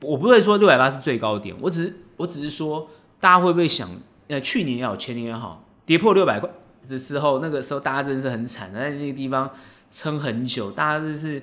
[0.00, 3.90] 我不会说六百八是最高点，我只是我只是说，大家会不会想，
[4.28, 6.48] 呃，去年也好，前年也好，跌破六百块
[6.88, 9.50] 的时候，那个时候大家真的是很惨，在那个地方
[9.90, 11.42] 撑很久，大家就是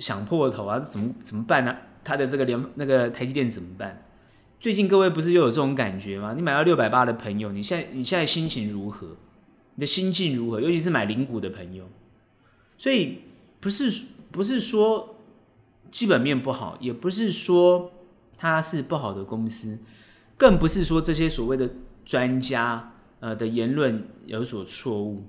[0.00, 1.78] 想破头啊，怎么怎么办呢、啊？
[2.02, 4.02] 他的这个联那个台积电怎么办？
[4.62, 6.34] 最近各位不是又有这种感觉吗？
[6.36, 9.16] 你买到六百八的朋友，你现在你现在心情如何？
[9.74, 10.60] 你的心境如何？
[10.60, 11.88] 尤其是买零股的朋友。
[12.78, 13.22] 所以
[13.58, 15.16] 不是不是说
[15.90, 17.90] 基本面不好，也不是说
[18.38, 19.80] 它是不好的公司，
[20.36, 21.68] 更不是说这些所谓的
[22.04, 25.24] 专家呃的言论有所错误，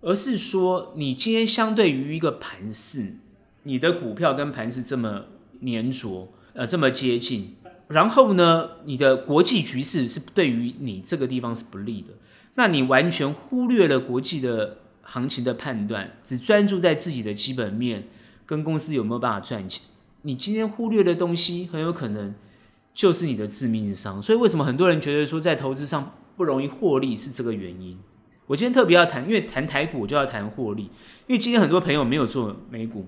[0.00, 3.14] 而是说你今天相对于一个盘势，
[3.62, 5.26] 你的股票跟盘势这么
[5.64, 7.54] 粘着，呃这么接近，
[7.88, 12.12] 然后呢，你的国际局势是对于你这个地方是不利的，
[12.54, 14.78] 那你完全忽略了国际的。
[15.06, 18.08] 行情的判断，只专注在自己的基本面
[18.46, 19.84] 跟公司有没有办法赚钱，
[20.22, 22.34] 你今天忽略的东西，很有可能
[22.94, 24.20] 就是你的致命伤。
[24.20, 27.98] 所以为什么很多人觉得说在投资上不容易获利是这个原因？
[28.46, 30.84] 我今天特别要谈，因为谈台股我就要谈获利，
[31.26, 33.06] 因为今天很多朋友没有做美股，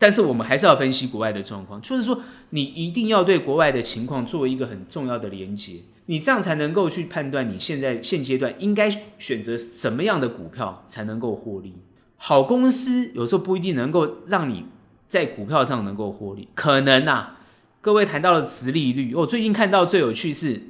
[0.00, 5.82] 但是我们还是要分析国外的状况，就是说你一定要对国外的情况做一个很重要的连接。
[6.06, 11.74] 你这样才能够去判断你现在现阶段应该选择什么样的股票才能够获利。
[12.16, 14.64] 好公司有时候不一定能够让你
[15.06, 17.38] 在股票上能够获利，可能啊，
[17.80, 20.62] 各位谈到了殖利率，我最近看到最有趣是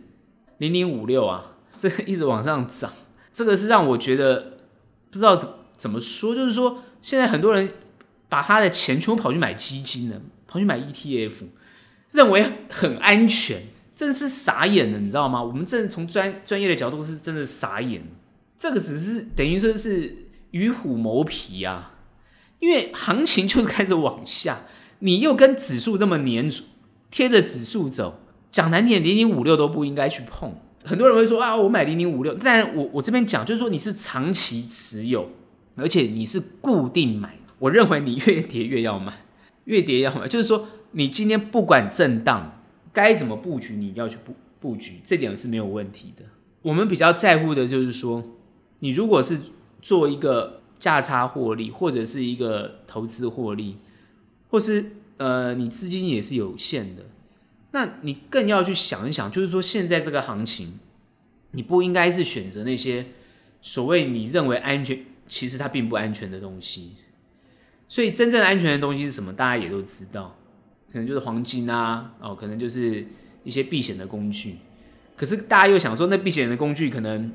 [0.59, 2.91] 零零五六啊，这个一直往上涨，
[3.33, 4.59] 这个是让我觉得
[5.11, 7.71] 不知道怎怎么说，就是说现在很多人
[8.31, 11.33] 把他的钱全部跑去买基金了，跑去买 ETF，
[12.13, 13.65] 认为很安全。
[13.95, 15.43] 真是傻眼了，你知道吗？
[15.43, 18.03] 我们真的从专专业的角度是真的傻眼。
[18.57, 21.99] 这个只是等于说是与虎谋皮啊，
[22.61, 24.63] 因为行情就是开始往下，
[25.01, 26.63] 你又跟指数这么黏住，
[27.11, 30.55] 贴着指数走，讲难听点，零零五六都不应该去碰。
[30.83, 35.31] 很多人会说啊，我买零零五六，但我我这边讲就是说你是长期持有，
[35.77, 37.37] 而且你是固定买。
[37.61, 39.13] 我认为你 越跌越要买，
[39.65, 42.57] 越跌要买，就是说你今天不管震荡。
[42.93, 46.25] 该怎么布局，你要去布布局，这点是没有问题的。
[46.63, 48.25] 我们比较在乎的就是说，
[48.81, 49.39] 你如果是
[49.81, 53.77] 做一个价差获利，或者是一个投资获利，
[54.49, 57.05] 或是呃你资金也是有限的，
[57.71, 60.81] 那你更要去想一想，就是说现在这个行情，
[61.53, 63.07] 你不应该是选择那些
[63.63, 66.95] 所谓你认为安全，其实它并不安全的东西。
[67.91, 69.33] 所以真正安全的东西是什么？
[69.33, 70.37] 大家也都知道。
[70.93, 73.05] 可能就是黄金啊，哦，可能就是
[73.43, 74.59] 一些避险的工具。
[75.17, 77.33] 可是大家又想说，那避险的工具可能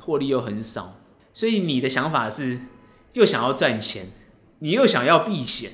[0.00, 1.00] 获利又很少，
[1.34, 2.60] 所以你的想法是
[3.14, 4.10] 又想要赚钱，
[4.60, 5.72] 你又想要避险，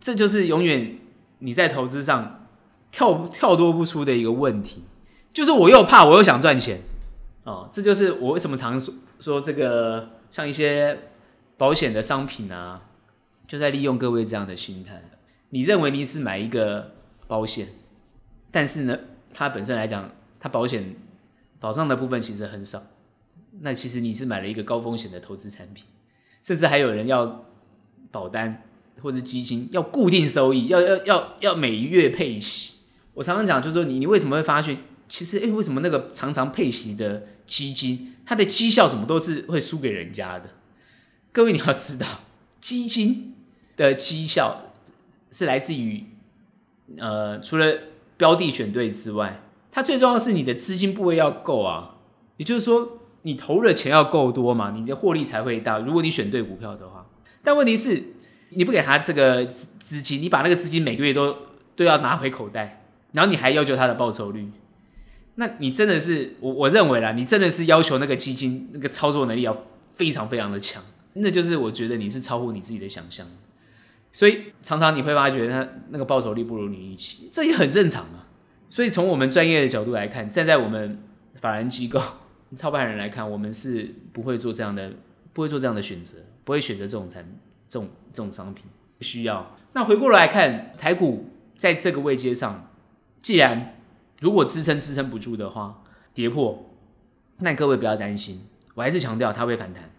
[0.00, 0.98] 这就是永远
[1.40, 2.46] 你在投资上
[2.92, 4.84] 跳跳脱不出的一个问题。
[5.32, 6.80] 就是我又怕，我又想赚钱，
[7.42, 11.10] 哦，这就是我为什么常说说这个像一些
[11.56, 12.82] 保险的商品啊，
[13.46, 15.02] 就在利用各位这样的心态。
[15.50, 16.94] 你认为你是买一个
[17.26, 17.68] 保险，
[18.50, 18.98] 但是呢，
[19.32, 20.96] 它本身来讲，它保险
[21.60, 22.82] 保障的部分其实很少。
[23.60, 25.84] 那其实你是买了一个高风险的投资产品，
[26.42, 27.46] 甚至还有人要
[28.10, 28.64] 保单
[29.00, 32.74] 或者基金要固定收益，要要要要每月配息。
[33.12, 34.76] 我常常讲，就是说你你为什么会发觉，
[35.08, 40.50] 其实诶、为什么那个常常配息的基金，它的绩效怎么都是会输给人家的？
[41.30, 42.06] 各位你要知道，
[42.60, 43.33] 基金
[43.76, 44.60] 的绩效。
[45.36, 46.04] 是来自于，
[46.96, 47.76] 呃，除了
[48.16, 49.42] 标的选对之外，
[49.72, 51.96] 它最重要是你的资金部位要够啊。
[52.36, 55.78] 也就是说，你投的钱要够多嘛，你的获利才会大。
[55.78, 57.10] 如果你选对股票的话，
[57.42, 58.00] 但问题是，
[58.50, 61.36] 你不给他这个资金，你把那个资金每个月都
[61.74, 64.52] 都要拿回口袋，然后你还要求他的报酬率，
[65.34, 70.80] 那你真的是我我认为啦，你真的是要求那个基金那个操作能力要非常非常的强，
[71.14, 73.26] 那就是我觉得你是超乎你自己的想象。
[74.14, 78.28] 所以常常你会发觉他那个报酬率不如你预期，这也很正常啊。
[78.70, 81.02] 所以从我们专业的角度来看，站在我们
[81.40, 82.00] 法人机构
[82.54, 84.92] 操盘人来看，我们是不会做这样的，
[85.32, 87.24] 不会做这样的选择，不会选择这种产
[87.68, 88.64] 这种这种商品。
[89.00, 89.56] 需要。
[89.72, 92.70] 那回过来看台股在这个位阶上，
[93.20, 93.76] 既然
[94.20, 95.82] 如果支撑支撑不住的话，
[96.14, 96.70] 跌破，
[97.38, 99.90] 那各位不要担心，我还是强调它会反弹，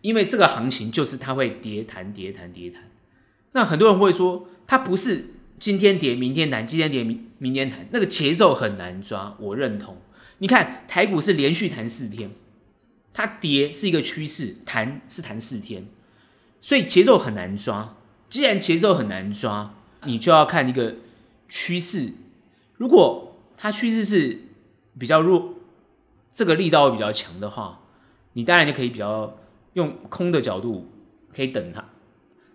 [0.00, 2.82] 因为这个行情就是它会跌弹跌弹跌弹。
[3.52, 9.36] 那很多人会说，它不是今天跌明天弹，今天跌明明天弹，那个节奏很难抓。
[9.38, 9.98] 我认同，
[10.38, 12.30] 你看台股是连续弹四天，
[13.12, 15.86] 它跌是一个趋势，弹是弹四天，
[16.60, 17.96] 所以节奏很难抓。
[18.30, 19.74] 既然节奏很难抓，
[20.04, 20.96] 你就要看一个
[21.48, 22.14] 趋势。
[22.78, 24.40] 如果它趋势是
[24.98, 25.56] 比较弱，
[26.30, 27.82] 这个力道比较强的话，
[28.32, 29.38] 你当然就可以比较
[29.74, 30.90] 用空的角度
[31.34, 31.84] 可以等它。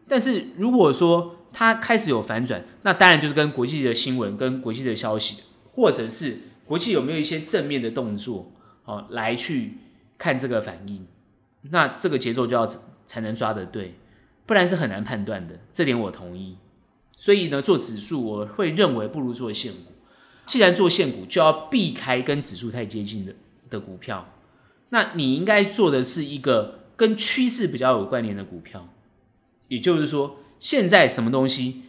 [0.07, 8.51] 但是如果说它开始有反转，那当然就是跟国际的新闻、跟国际的消息，或者是国际有没有一些正面的动作，
[8.85, 9.77] 哦，来去
[10.17, 11.05] 看这个反应，
[11.71, 12.67] 那这个节奏就要
[13.05, 13.95] 才能抓得对。
[14.45, 16.57] 不然是很难判断的，这点我同意。
[17.17, 19.91] 所以呢，做指数我会认为不如做现股。
[20.45, 23.35] 既然做现股，就要避开跟指数太接近的
[23.69, 24.33] 的股票。
[24.89, 28.87] 那你应该做的是一个跟趋势比较有关联的股票。
[29.67, 31.83] 也就是说，现在什么东西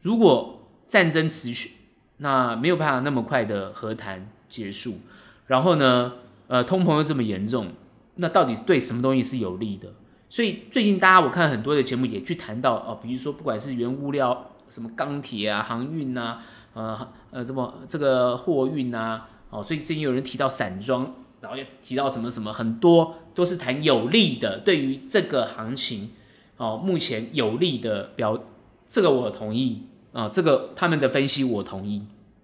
[0.00, 1.72] 如果战争持续，
[2.18, 5.00] 那没有办法那么快的和谈结束。
[5.46, 6.12] 然后呢，
[6.48, 7.72] 呃，通膨又这么严重，
[8.16, 9.92] 那到底对什么东西是有利的？
[10.28, 16.38] 所以最近大家我看很多的节目也去谈到哦，比如说不管是原物料，什么钢铁啊、航运呐，
[16.72, 26.12] 呃呃，什么这个货运呐，哦，所以最近有人提到散装，然后又提到什么什么，很多都是谈有利的，对于这个行情
[26.60, 28.44] 哦，目前有利的标，
[28.86, 32.02] 这个我同意啊，这个他们的分析我同意，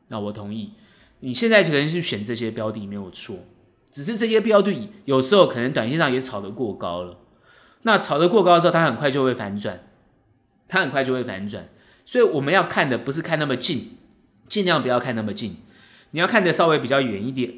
[0.08, 0.72] 那我同意，
[1.20, 3.40] 你现在可能去选这些标的没有错，
[3.90, 7.18] 只是这些标的有时候可能短线上也炒得过高了。
[7.82, 9.80] 那炒得过高的时候，它很快就会反转，
[10.66, 11.68] 它很快就会反转，
[12.06, 13.98] 所以我们要看的不是看那么近，
[14.48, 15.56] 尽量不要看那么近，
[16.12, 17.52] 你要看的稍微比较远一点。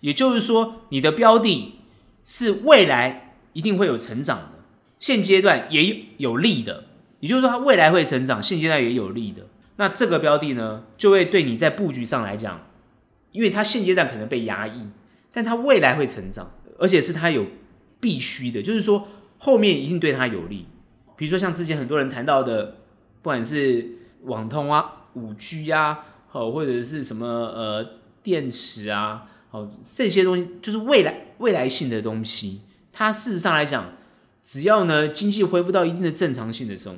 [0.00, 1.80] 也就是说，你的标的
[2.24, 4.55] 是未来一定会有成长的，
[5.06, 6.86] 现阶段也有利的，
[7.20, 9.42] 也就是说它未来会成长，现阶段也有利的。
[9.76, 12.66] 那这个标的呢，就会对你在布局上来讲，
[13.30, 14.88] 因为它现阶段可能被压抑，
[15.30, 16.50] 但它未来会成长，
[16.80, 17.46] 而且是它有
[18.00, 19.06] 必须的，就是说。
[19.38, 20.66] 后面一定对它有利，
[21.14, 22.78] 比如说像之前很多人谈到的，
[23.20, 23.86] 不管是
[24.22, 27.86] 网通啊、五 G 啊，好或者是什么呃
[28.22, 32.62] 电池啊，好这些东西就是未来未来性的东西。
[32.94, 33.92] 它事实上来讲，
[34.46, 36.94] 只要呢经济恢复到一定的正常性的时候，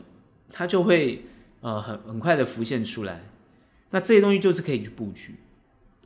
[0.53, 1.25] 它就会
[1.63, 3.23] 呃很很快的浮现出来。
[3.89, 5.37] 那这些东西就是可以去布局，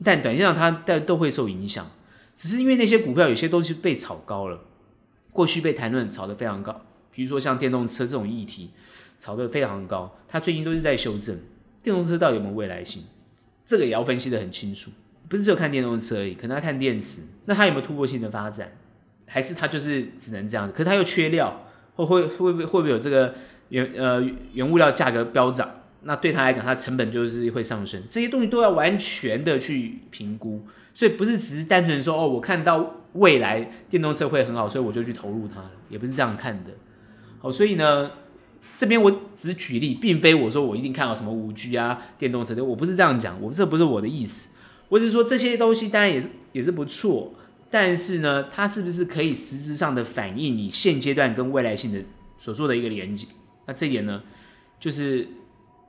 [0.04, 1.90] 但短线上它但都会受影响，
[2.36, 4.60] 只是因为那些股票有些东西被炒高了。
[5.32, 6.80] 过去被谈论炒得非常高，
[7.10, 8.70] 比如说像电动车这种议题，
[9.18, 10.16] 炒得非常高。
[10.28, 11.36] 它最近都是在修正，
[11.82, 13.02] 电动车到底有没有未来性？
[13.66, 14.92] 这个也要分析得很清楚，
[15.28, 17.22] 不是只有看电动车而已，可能要看电池。
[17.46, 18.70] 那它有没有突破性的发展？
[19.32, 20.72] 还是它就是只能这样子？
[20.72, 23.34] 可是它又缺料，会会会不会会不会有这个
[23.70, 24.22] 原呃
[24.52, 25.68] 原物料价格飙涨？
[26.02, 28.02] 那对他来讲，它成本就是会上升。
[28.10, 30.62] 这些东西都要完全的去评估，
[30.92, 32.96] 所以不是只是单纯说哦，我看到。
[33.12, 36.70] 未来电动车会很好，所以我就去投入它了，也不是这样看的。
[37.40, 38.10] 好，所以呢，
[38.74, 44.48] 这边我只举例，并非我说我一定看到什么五 G 啊、电动车的，我不是这样讲，我这不是我的意思。
[44.88, 47.34] 我只是说这些东西当然也是也是不错，
[47.72, 51.98] 但是呢，它是不是可以实质上的反映你现阶段跟未来性的
[52.36, 53.26] 所做的一个连接？
[53.64, 54.22] 那这一点呢，
[54.78, 55.26] 就是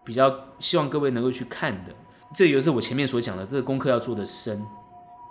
[0.06, 1.94] 比较希望各位能够去看的。
[2.34, 4.66] 这也是我前面所讲的，这个功课要做得深。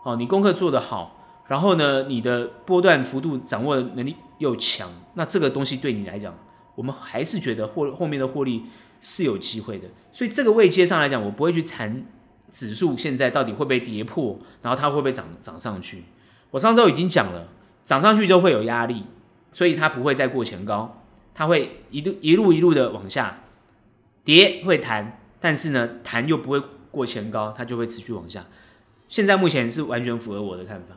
[0.05, 1.19] 好，你功课做得好。
[1.49, 6.39] 然后呢，你的波段幅度掌握的能力又强，那这个东西对你来讲，
[6.75, 8.65] 我们还是觉得获后面的获利
[9.01, 9.89] 是有机会的。
[10.13, 12.05] 所以这个位阶上来讲，我不会去谈
[12.51, 16.05] 指数现在到底会不会跌破，然后它会不会涨涨上去。
[16.53, 17.49] 我上周已经讲了，
[17.83, 19.05] 涨上去就会有压力，
[19.51, 21.03] 所以它不会再过前高，
[21.35, 23.41] 它会一路一路一路的往下
[24.23, 28.47] 跌，会弹，但是呢，弹又不会过前高，它就会持续往下。
[29.09, 30.97] 现在目前是完全符合我的看法。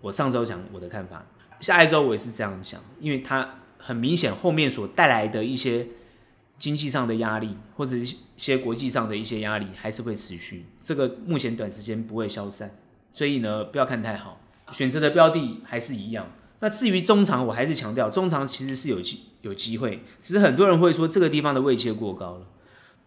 [0.00, 1.26] 我上周讲我的看法，
[1.58, 5.88] 下一周我也是这样想，因为它很明显后面所带来的一些
[6.58, 12.70] 经济上的压力，或者一些国际上的一些压力还是会持续，这个目前短时间不会消散，
[13.12, 14.38] 所以呢，不要看太好，
[14.74, 16.30] 选择的标的还是一样。
[16.60, 22.46] 那至于中长，我还是强调中长其实是有机有机会，只是很多人会说这个地方的位阶过高了。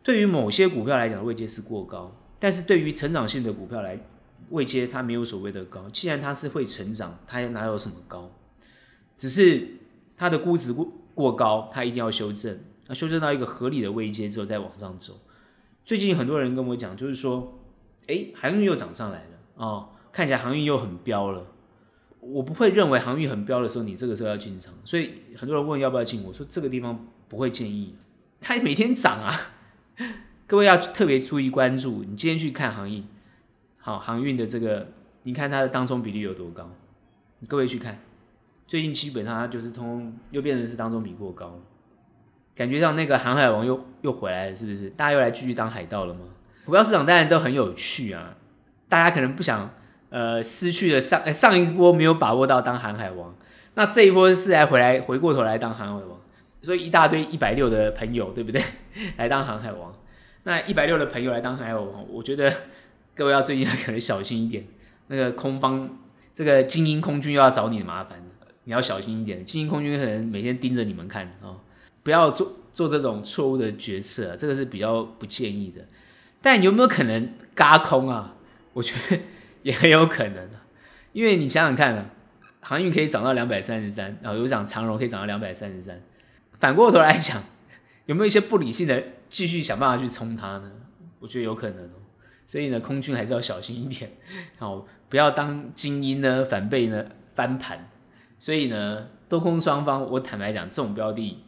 [0.02, 4.00] 对于某些股票来讲，位阶是过高，但是对于成长性的股票来。
[4.50, 8.32] 位阶它没有所谓的高，既然它是会成长，它哪有什么高？
[9.18, 9.68] 只是
[10.16, 12.58] 它的估值过过高，它一定要修正。
[12.88, 15.20] 那，修正到一个合理的位阶之后再往上走。
[15.84, 17.60] 最近很多人跟我讲，就是说，
[18.08, 21.46] 哎，航运又涨上来了哦，看起来航运又很飙了。
[22.30, 24.74] 我不会认为航运很标的时候，你这个时候要进场。
[24.84, 27.96] 所以很多人问要不要进，我说这个地方不会建议。
[28.42, 29.34] 它每天涨啊，
[30.46, 32.04] 各位要特别注意关注。
[32.04, 33.04] 你今天去看航运，
[33.78, 34.88] 好，航运的这个，
[35.24, 36.70] 你看它的当中比例有多高？
[37.48, 38.00] 各位去看，
[38.68, 41.60] 最近基本上就是通又变成是当中比过高，
[42.54, 44.90] 感觉上那个航海王又又回来了，是不是？
[44.90, 46.22] 大家又来继续当海盗了吗？
[46.66, 48.36] 股票市场当然都很有趣啊，
[48.90, 49.72] 大家可能不想。
[50.10, 53.36] 呃，失去了上上一波没有把握到当航海王，
[53.74, 56.18] 那这一波是来回来回过头来当航海王，
[56.62, 58.62] 所以一大堆一百六的朋友，对不对？
[59.18, 59.94] 来当航海王，
[60.44, 62.54] 那一百六的朋友来当航海王，我觉得
[63.14, 64.66] 各位要最近可能小心一点，
[65.08, 65.98] 那个空方
[66.34, 68.18] 这个精英空军又要找你的麻烦，
[68.64, 71.58] 你要小心一点，精英空军可能每天盯着你们看、哦，
[72.02, 75.84] 不要做做这种错误的决策，这个是比较不建议的。
[76.42, 78.36] 但有没有可能嘎空啊？
[78.72, 79.20] 我觉得。
[79.68, 80.50] 也很有可能，
[81.12, 82.10] 因为你想想看啊，
[82.62, 86.02] 航运可以涨到两百三十三，然后有讲长荣可以涨到两百三十三，
[86.54, 87.44] 反过头来讲，
[88.06, 90.72] 有没有一些不理性的继续想办法去冲它呢？
[91.20, 92.00] 我觉得有可能哦，
[92.46, 94.10] 所以呢，空军还是要小心一点，
[94.58, 97.06] 好，不要当精英呢反被呢
[97.36, 97.90] 翻盘，
[98.40, 101.44] 所以呢，多空双方，我坦白讲，这种标的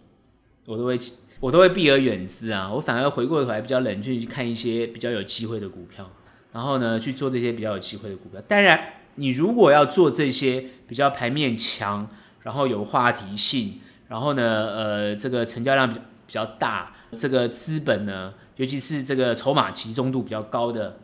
[0.65, 0.99] 我都会
[1.39, 6.11] 我都会避而远之啊，我反而回过头来比较冷静去看一些比较有机会的股票。
[6.51, 8.41] 然后呢，去做这些比较有机会的股票。
[8.47, 12.09] 当然，你如果要做这些比较盘面强，
[12.41, 20.97] 然后有话题性，然后呢，呃，这个成交量比较比较大，这个资本呢，尤其是这个筹码集中度比较高的，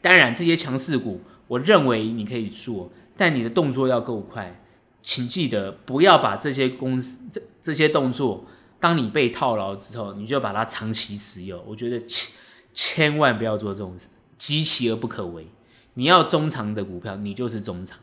[0.00, 4.60] 当然这些强势股，我认为你可以做，但你的动作要够快。
[5.02, 8.44] 请记得不要把这些公司这这些动作，
[8.78, 11.60] 当你被套牢之后，你就把它长期持有。
[11.66, 12.32] 我觉得千
[12.72, 14.08] 千万不要做这种事。
[14.42, 15.46] 极其而不可为。
[15.94, 17.96] 你要中长的股票，你就是中长。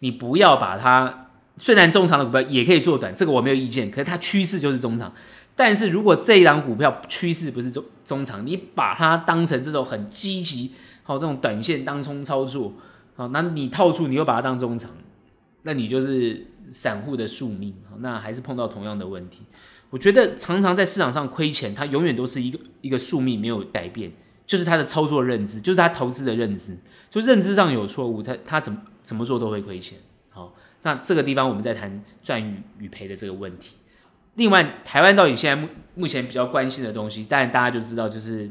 [0.00, 3.90] 你不要把它，虽然中长的股票也可以做短，这个我没有意见。
[3.90, 5.10] 可是它趋势就是中长。
[5.54, 10.72] 但是如果这一档股票趋势不是中中长，你把它当成这种很积极，
[11.02, 12.74] 好这种短线当冲操作，
[13.14, 14.90] 好，那你套住，你又把它当中长，
[15.62, 17.74] 那你就是散户的宿命。
[18.00, 19.44] 那还是碰到同样的问题。
[19.88, 24.12] 我觉得常常在市场上亏钱，它永远都是一个一个宿命没有改变。
[24.46, 26.78] 就是他的操作认知，就是他投资的认知，
[27.10, 29.98] 就认知上有错误，他他怎么怎么做都会亏钱。
[30.30, 33.76] 好，那这个地方我们在谈赚与与赔的这个问题。
[34.34, 38.50] 另外，台湾到底现在目目前比较关心的东西，当然大家就知道就是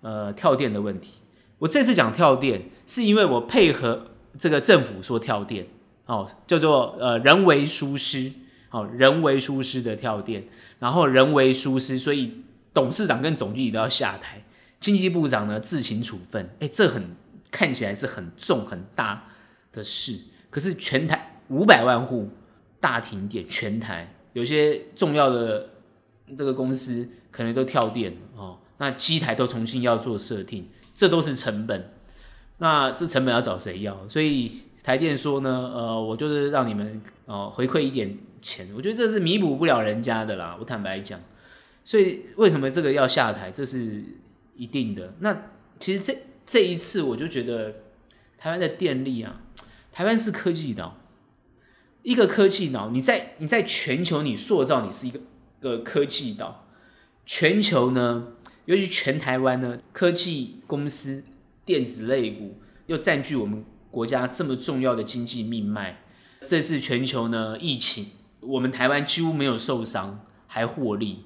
[0.00, 1.20] 呃跳电的问题。
[1.58, 5.66] 我这次讲跳电，是因为我配合这个政府说跳电，
[6.06, 8.32] 哦，叫做呃人为疏失，
[8.68, 10.46] 好，人为疏失的跳电，
[10.80, 12.42] 然后人为疏失，所以
[12.74, 14.42] 董事长跟总经理都要下台。
[14.80, 17.16] 经济部长呢自行处分，哎，这很
[17.50, 19.28] 看起来是很重很大
[19.72, 20.16] 的事。
[20.50, 22.30] 可是全台五百万户
[22.78, 25.70] 大停电，全台有些重要的
[26.36, 28.58] 这个公司可能都跳电哦。
[28.78, 31.92] 那机台都重新要做设定，这都是成本。
[32.58, 34.06] 那这成本要找谁要？
[34.08, 38.68] 所以台电说呢，呃，我就是让你们哦回馈一点钱。
[38.76, 40.56] 我觉得这是弥补不了人家的啦。
[40.60, 41.20] 我坦白讲，
[41.84, 43.50] 所以为什么这个要下台？
[43.50, 44.04] 这是。
[44.58, 45.14] 一定的。
[45.20, 45.50] 那
[45.80, 47.76] 其实这这一次，我就觉得
[48.36, 49.40] 台湾的电力啊，
[49.90, 50.98] 台湾是科技岛，
[52.02, 52.90] 一个科技岛。
[52.90, 55.20] 你在你在全球，你塑造你是一个
[55.60, 56.66] 个科技岛。
[57.24, 58.28] 全球呢，
[58.64, 61.24] 尤其全台湾呢，科技公司、
[61.64, 66.02] 电子类股又占据我们国家这么重要的经济命脉。
[66.46, 68.06] 这次全球呢疫情，
[68.40, 71.24] 我们台湾几乎没有受伤，还获利。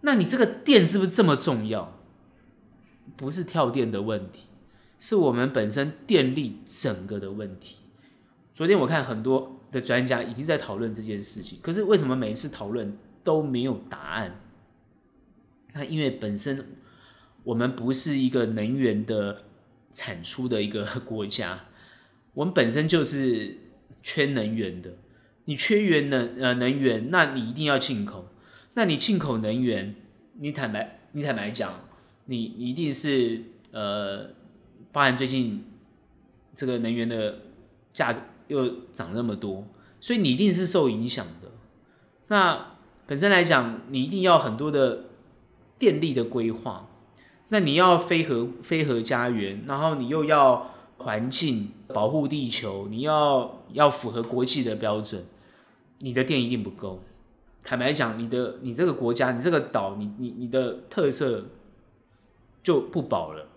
[0.00, 2.01] 那你这个电是不是这么重要？
[3.16, 4.44] 不是跳电的问题，
[4.98, 7.76] 是我们本身电力整个的问题。
[8.54, 14.40] 昨天我看很多的专家已经在讨论这件事情，可是为什么每一次讨论都没有答案？
[15.72, 16.76] 那因为本身
[17.44, 19.44] 我们不是一个能源的
[19.92, 21.66] 产出的一个国家，
[22.34, 23.56] 我们本身就是
[24.02, 24.90] 缺能源的。
[25.46, 28.28] 你缺源能呃能源，那你一定要进口。
[28.74, 29.94] 那你进口能源，
[30.34, 31.88] 你坦白你坦白讲。
[32.26, 33.42] 你一定是
[33.72, 34.26] 呃，
[34.92, 35.64] 包含最近
[36.54, 37.40] 这个能源的
[37.92, 39.66] 价格又涨那么多，
[40.00, 41.50] 所以你一定是受影响的。
[42.28, 42.74] 那
[43.06, 45.06] 本身来讲，你一定要很多的
[45.78, 46.88] 电力的规划，
[47.48, 55.24] 那你要非核非核家园，然后你又要环境保护地球，你要要符合国际的标准，
[55.98, 57.02] 你的电一定不够。
[57.64, 61.46] 坦白讲，你的你这个国家，你这个岛，你你你的特色
[62.62, 63.48] 就不保了。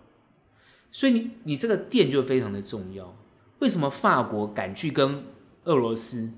[0.90, 3.16] 所以你你这个电就非常的重要。
[3.58, 5.24] 为什么法国敢去跟
[5.64, 6.32] 俄罗斯？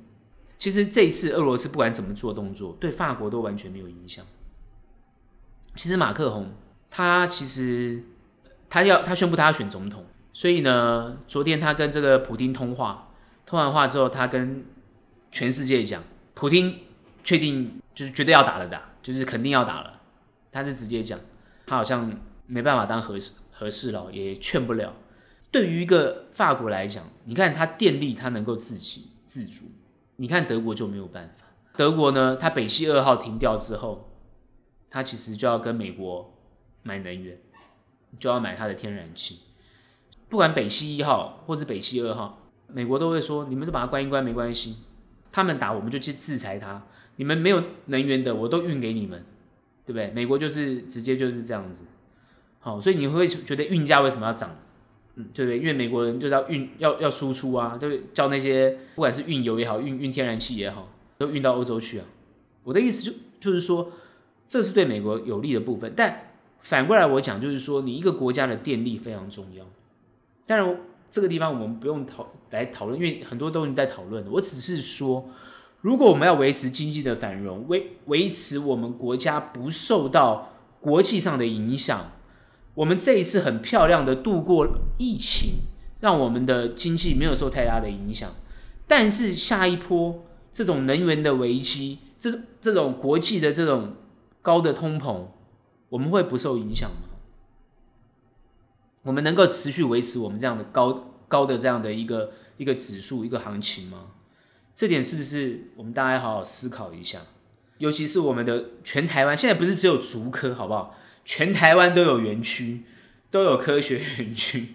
[0.59, 4.25] 其实这一次俄罗斯不管怎么做动作，对法国都完全没有影响。
[5.75, 6.53] 其实马克宏
[6.91, 8.03] 他其实
[8.69, 13.13] 他要他宣布他要选总统，所以呢，昨天他跟这个普丁通话，
[13.47, 14.65] 通完话之后，他跟
[15.31, 16.03] 全世界讲，
[16.35, 16.81] 普丁
[17.23, 20.01] 确定就是绝对要打的打，就是肯定要打了。
[20.51, 21.19] 他是直接讲，
[21.67, 22.11] 他好像
[22.49, 24.95] 没办法当和事和事佬，也劝不了。
[25.51, 29.67] 对于一个法国来讲，你看它电力它能够自给自足，
[30.17, 31.47] 你看德国就没有办法。
[31.77, 34.11] 德国呢，它北溪二号停掉之后，
[34.91, 36.35] 它其实就要跟美国
[36.83, 37.39] 买能源，
[38.19, 39.41] 就要买它的天然气。
[40.29, 44.79] 不管北溪一号或是北溪二号，美国都会说，你们都把它关一关没关系。
[45.31, 46.87] 他们打我们就去制裁他，
[47.17, 49.25] 你们没有能源的我都运给你们，
[49.87, 50.11] 对不对？
[50.11, 51.85] 美国就是直接就是这样子。
[52.61, 54.57] 好，所以你会觉得运价为什么要涨？
[55.15, 55.59] 嗯，对不对？
[55.59, 60.89] 因为美国人就是要运要要输出啊，就是叫那些不管是运油也好，运运天然气也好，
[61.19, 62.05] 都运到欧洲去啊。
[62.63, 63.91] 我的意思就就是说，
[64.47, 65.93] 这是对美国有利的部分。
[65.97, 69.65] 但反过来我讲，就是说你一个国家的电力非常重要。
[70.47, 70.81] 当然
[71.11, 74.25] 这个地方我们不用讨来讨论，因为很多东西在讨论。
[74.31, 75.29] 我只是说，
[75.81, 82.13] 如果我们要维持经济的繁荣，维维持我们国家不受到国际上的影响。
[82.79, 84.69] 我们这一次很漂亮的度过
[84.99, 85.63] 疫情，
[85.99, 88.33] 让我们的经济没有受太大的影响。
[88.87, 93.97] 但是下一波这种能源的危机，这这种国际的这种
[94.41, 95.27] 高的通膨，
[95.89, 97.09] 我们会不受影响吗？
[99.03, 104.13] 我们能够持续维持我们这样的高高的这样的一个一个指数一个行情吗？
[104.73, 107.23] 这点是不是我们大家好好思考一下？
[107.79, 110.95] 尤其是我们的全台湾，现在不是只有竹科，好不好？
[111.29, 112.85] 全台湾都有园区，
[113.31, 114.69] 都有科学园区。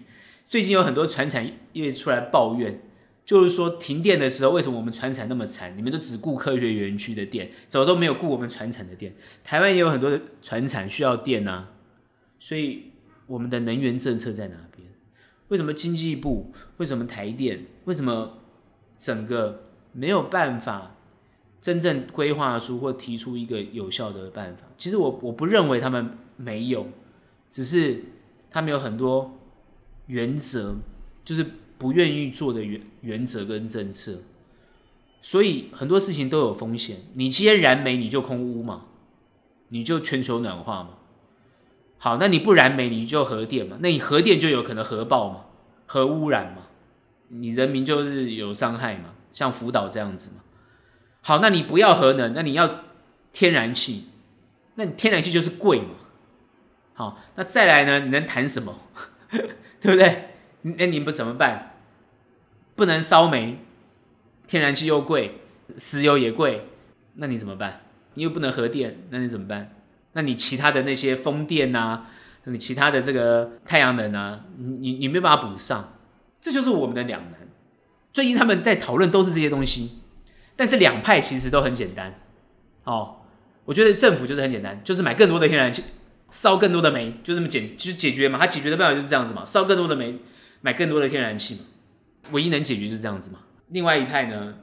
[0.46, 2.80] 最近有很多传产业出来抱怨，
[3.24, 5.76] 就是说停电的时候，为什么我们传产那么惨？
[5.76, 9.16] 你们都只顾科学园区的电，怎么都没有顾我们传产的电？
[9.42, 11.72] 台湾也有很多的传产需要电啊，
[12.38, 12.92] 所以
[13.26, 14.88] 我们的能源政策在哪边？
[15.48, 16.52] 为什么经济部？
[16.76, 17.66] 为什么台电？
[17.86, 18.38] 为什么
[18.96, 20.92] 整个没有办法？
[21.60, 26.88] 真正规划出或提出一个有效的办法，其实我我不认为他们没有，
[27.48, 28.04] 只是
[28.50, 29.38] 他们有很多
[30.06, 30.76] 原则，
[31.24, 31.44] 就是
[31.78, 34.22] 不愿意做的原原则跟政策，
[35.20, 37.02] 所以很多事情都有风险。
[37.14, 38.86] 你今天燃煤，你就空污嘛，
[39.68, 40.90] 你就全球暖化嘛。
[41.98, 45.44] 好，那你不燃煤，你就核电嘛，那你核电就有可能核爆嘛，
[45.86, 46.66] 核污染嘛，
[47.28, 50.42] 你人民就是有伤害嘛，像福岛这样子嘛。
[51.22, 52.84] 好，那你不要核能，那你要
[53.32, 54.04] 天然气，
[54.74, 55.94] 那你天然气就是贵嘛。
[56.94, 58.00] 好，那再来呢？
[58.00, 58.78] 你能谈什么？
[59.80, 60.30] 对不对？
[60.62, 61.74] 那你们怎么办？
[62.74, 63.58] 不能烧煤，
[64.46, 65.40] 天然气又贵，
[65.76, 66.66] 石油也贵，
[67.14, 67.82] 那你怎么办？
[68.14, 69.74] 你又不能核电，那你怎么办？
[70.12, 72.06] 那你其他的那些风电啊，
[72.44, 75.98] 你其他的这个太阳能啊，你你你没办法补上，
[76.40, 77.40] 这就是我们的两难。
[78.12, 80.00] 最近他们在讨论都是这些东西。
[80.56, 82.14] 但是两派其实都很简单，
[82.84, 83.16] 哦，
[83.64, 85.82] 我觉得政府就是很简单，就是买更多的天然气，
[86.34, 88.36] 烧更多的煤，就这么解，就解决嘛。
[88.36, 90.18] 他解决的办法就是这样子嘛，烧更多的煤，
[90.62, 91.60] 买更多的天然气嘛，
[92.32, 93.38] 唯一能解决就是这样子嘛。
[93.68, 94.56] 另外一派呢，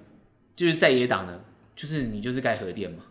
[0.53, 1.39] 就是在野党呢，
[1.73, 3.03] 就是你就是盖核电嘛，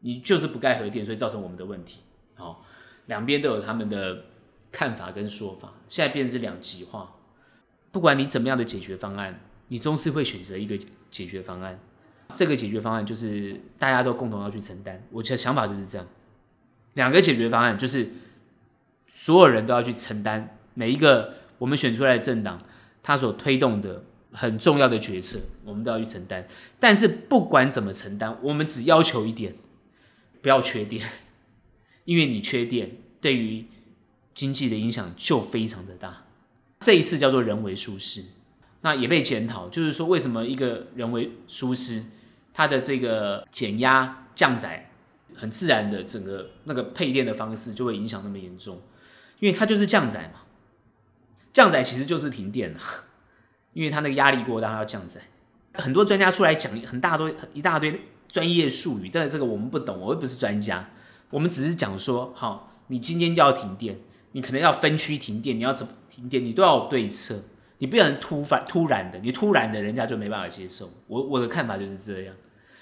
[0.00, 2.00] 你就是不盖核电，所以造成我们的问题。
[2.34, 2.66] 好，
[3.06, 4.24] 两边都有他们的
[4.72, 7.14] 看法跟说法，现在变成是两极化。
[7.92, 9.38] 不管你怎么样的解决方案，
[9.68, 10.76] 你终是会选择一个
[11.12, 11.78] 解决方案。
[12.34, 16.04] 这个解决方案就是大家都共同要去承担，我的想法就是这样。
[17.00, 18.10] 两个解决方案就是
[19.08, 22.62] 所有人都要去承担每一个我们选出来的政党
[23.02, 26.46] 他所推动的很重要的决策，我们都要去承担。
[26.78, 29.54] 但是不管怎么承担，我们只要求一点，
[30.42, 31.04] 不要缺电，
[32.04, 33.64] 因为你缺电对于
[34.34, 36.26] 经济的影响就非常的大。
[36.80, 38.22] 这一次叫做人为疏失，
[38.82, 42.04] 那也被检讨，就是说为什么一个人为疏失。
[42.52, 44.89] 它的这个减压降载，
[45.40, 48.80] 很自然的整个那个配电的方式就会影响那么严重，
[49.38, 50.40] 因为它就是降载嘛，
[51.52, 52.80] 降载其实就是停电了，
[53.72, 55.20] 因为它那个压力过大，它要降载。
[55.72, 60.90] 很多专家出来讲很大多一大堆专业术语，但是这个我们不懂，我又不是专家，
[61.30, 63.98] 我们只是讲说，好，你今天要停电，
[64.32, 67.42] 你可能要分区停电，你要怎么停电，你都要有对策。
[67.82, 70.86] 你不能突发突然的，你突然的，人家就没办法接受。
[71.06, 72.34] 我我的看法就是这样，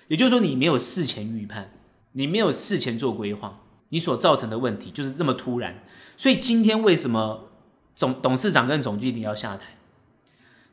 [0.09, 1.71] 也就是说你没有事前预判，
[2.19, 3.61] 你没有事前做规划，
[3.91, 5.85] 你所造成的问题就是这么突然。
[6.17, 7.49] 所以今天为什么
[7.95, 9.77] 总董事长跟总经理要下台？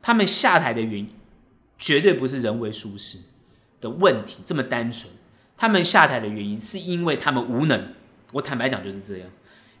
[0.02, 1.14] 他们下台的原因
[1.78, 3.18] 绝对不是人为疏失
[3.80, 5.12] 的问题这么单纯。
[5.56, 7.94] 他们下台的原因是因为他们无能。
[8.32, 9.28] 我坦白讲就是这样。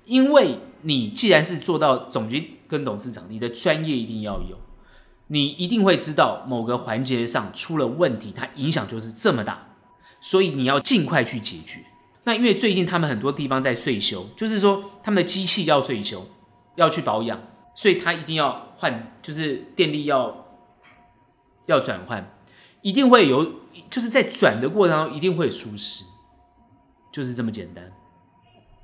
[0.04, 4.56] 因为你既然是做到总经跟董事长，你的专业一定要有，
[5.26, 9.75] 你一定会知道某个环节上出了问题，它影响就是这么大，
[10.20, 11.84] 所以你要尽快去解决。
[12.24, 16.26] 那因为最近他们很多地方在岁修，就是说他们的机器要岁修，
[16.74, 17.40] 要去保养，
[17.74, 20.46] 所以他一定要换，就是电力要
[21.66, 22.36] 要转换，
[22.82, 26.04] 一定会有，就是在转的过程中一定会疏失，
[27.12, 27.92] 就是这么简单。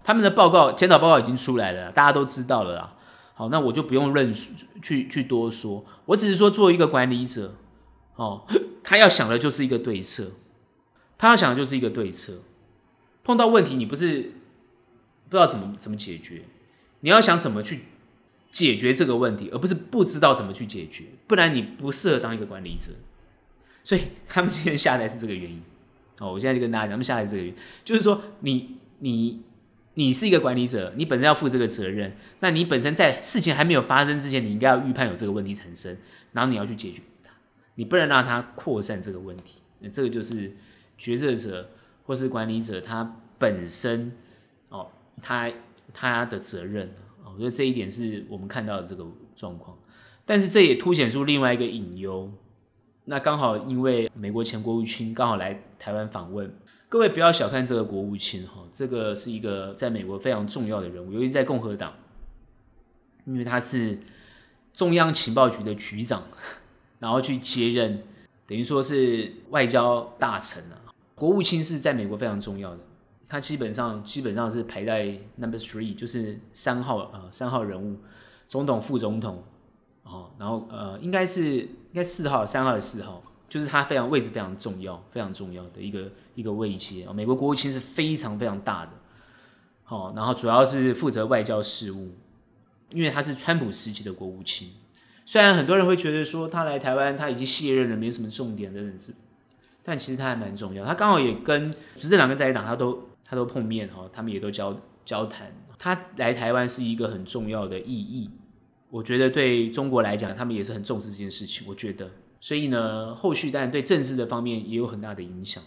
[0.05, 2.95] 他们的报告检讨报告已经出来了，大家都知道了啦。
[3.35, 7.57] 好，那我就不用论述去去多说，我只是说作为一个管理者，
[8.15, 8.47] 哦，
[8.85, 10.31] 他要想的就是一个对策，
[11.23, 12.43] 他要想的就是一个对策。
[13.23, 14.33] 碰到问题，你不是
[15.29, 16.43] 不知道怎么怎么解决，
[16.99, 17.83] 你要想怎么去
[18.51, 22.91] 解决这个问题，而不是不知道怎么去解决，不然你不适合当一个管理者。
[23.85, 25.63] 所以他们今天下来是这个原因。
[26.19, 27.55] 哦，我现在就跟大家讲，他们下来这个原因，
[27.85, 29.43] 就是说你你。
[29.95, 32.17] 你是一个管理者，你本身要负这个责任。
[32.41, 35.95] 那你本身在事情还没有发生之前，你应该要预判有这个问题产生，
[36.33, 37.31] 然后你要去解决它。
[37.75, 39.61] 你不能让它扩散这个问题。
[39.81, 40.57] 那这个就是
[41.03, 41.69] 决策者
[42.05, 44.13] 或是管理者他本身
[44.69, 44.87] 哦，
[45.21, 45.51] 他
[45.93, 46.95] 他的责任。
[47.25, 49.77] 我觉得这一点是我们看到的这个状况。
[50.25, 52.31] 但是这也凸显出另外一个隐忧。
[53.07, 56.55] 那刚好因为美国前国务卿刚好来台湾访问。
[56.89, 61.95] 各位不要小看这个国务卿哈，这个是一个在美国非常重要的人物，尤其在共和党，
[63.25, 63.99] 因为他是
[64.73, 66.23] 中央情报局的局长，
[67.01, 68.05] 然后去接任，
[68.47, 70.92] 等于说是外交大臣啊。
[71.23, 72.81] 国务卿是在美国非常重要的，
[73.29, 77.97] 他基本上基本上是排在 number three，就是三号啊，三号人物，
[78.49, 79.41] 总统、副总统，
[80.37, 83.23] 然后呃，应该是应该四号、三号、四号。
[83.49, 87.07] 就是他非常位置非常重要，非常重要的一个一个位阶。
[87.15, 88.91] 美国国务卿是非常非常大的，
[89.85, 92.17] 好，然后主要是负责外交事务，
[92.91, 94.71] 因为他是川普时期的国务卿。
[95.25, 99.15] 虽然很多人会觉得说他来台湾他已经卸任了，没什么重点的人士，
[99.83, 100.85] 但其实他还蛮重要。
[100.85, 105.53] 他刚好也跟执政党跟在野党他都他都碰面哈，他们也都交交谈。
[105.79, 108.31] 他来台湾是一个很重要的意义，
[108.91, 111.67] 我觉得对中国来讲，他们也是很重视这件事情。
[111.69, 112.11] 我觉得。
[112.45, 115.63] 所以呢，后续当然对政治的方面也有很大的影响，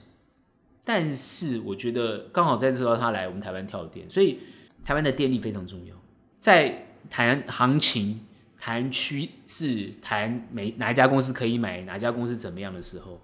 [0.84, 4.40] 但是我觉得刚好在这时候他来我们台湾跳电，所以
[4.84, 5.96] 台湾的电力非常重要。
[6.38, 8.20] 在谈行情、
[8.60, 13.22] 谈趋势、谈每哪一家公司可以买，哪家公司怎么样的时候，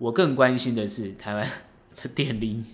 [0.00, 1.46] 我更关心的是台湾
[1.94, 2.64] 的电力。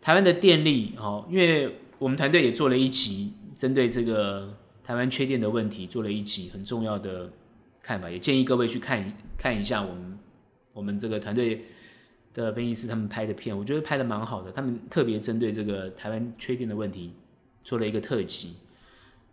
[0.00, 7.30] 台湾的电力哦，因为我们团队也做了一集针对这个台湾缺电的问题，做了一集很重要的。
[7.84, 10.16] 看法，也建议各位去看一看一下我们
[10.72, 11.64] 我们这个团队
[12.32, 14.52] 的分析师他们拍的片，我觉得拍的蛮好的。
[14.52, 17.12] 他们特别针对这个台湾缺电的问题
[17.64, 18.54] 做了一个特辑，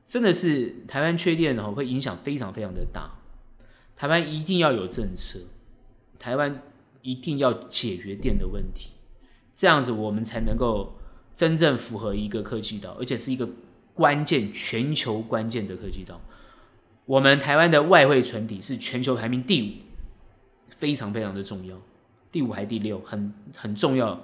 [0.04, 3.12] 真的是台湾缺电哦，会影响非常非常的大。
[3.96, 5.40] 台湾一定要有政策，
[6.18, 6.64] 台湾
[7.10, 8.92] 一定要解决电的问题，
[9.56, 10.96] 这样子我们才能够
[11.34, 13.50] 真正符合一个科技岛，而且是一个
[13.96, 16.22] 关键全球关键的科技岛。
[17.08, 19.72] 我们台湾的外汇存底是全球排名第五，
[20.70, 21.82] 非常非常的重要，
[22.32, 24.24] 第五还第六，很很重要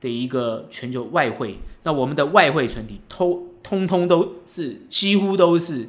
[0.00, 1.58] 的一个全球外汇。
[1.82, 5.86] 那我们的外汇存底，通通通都是几乎都是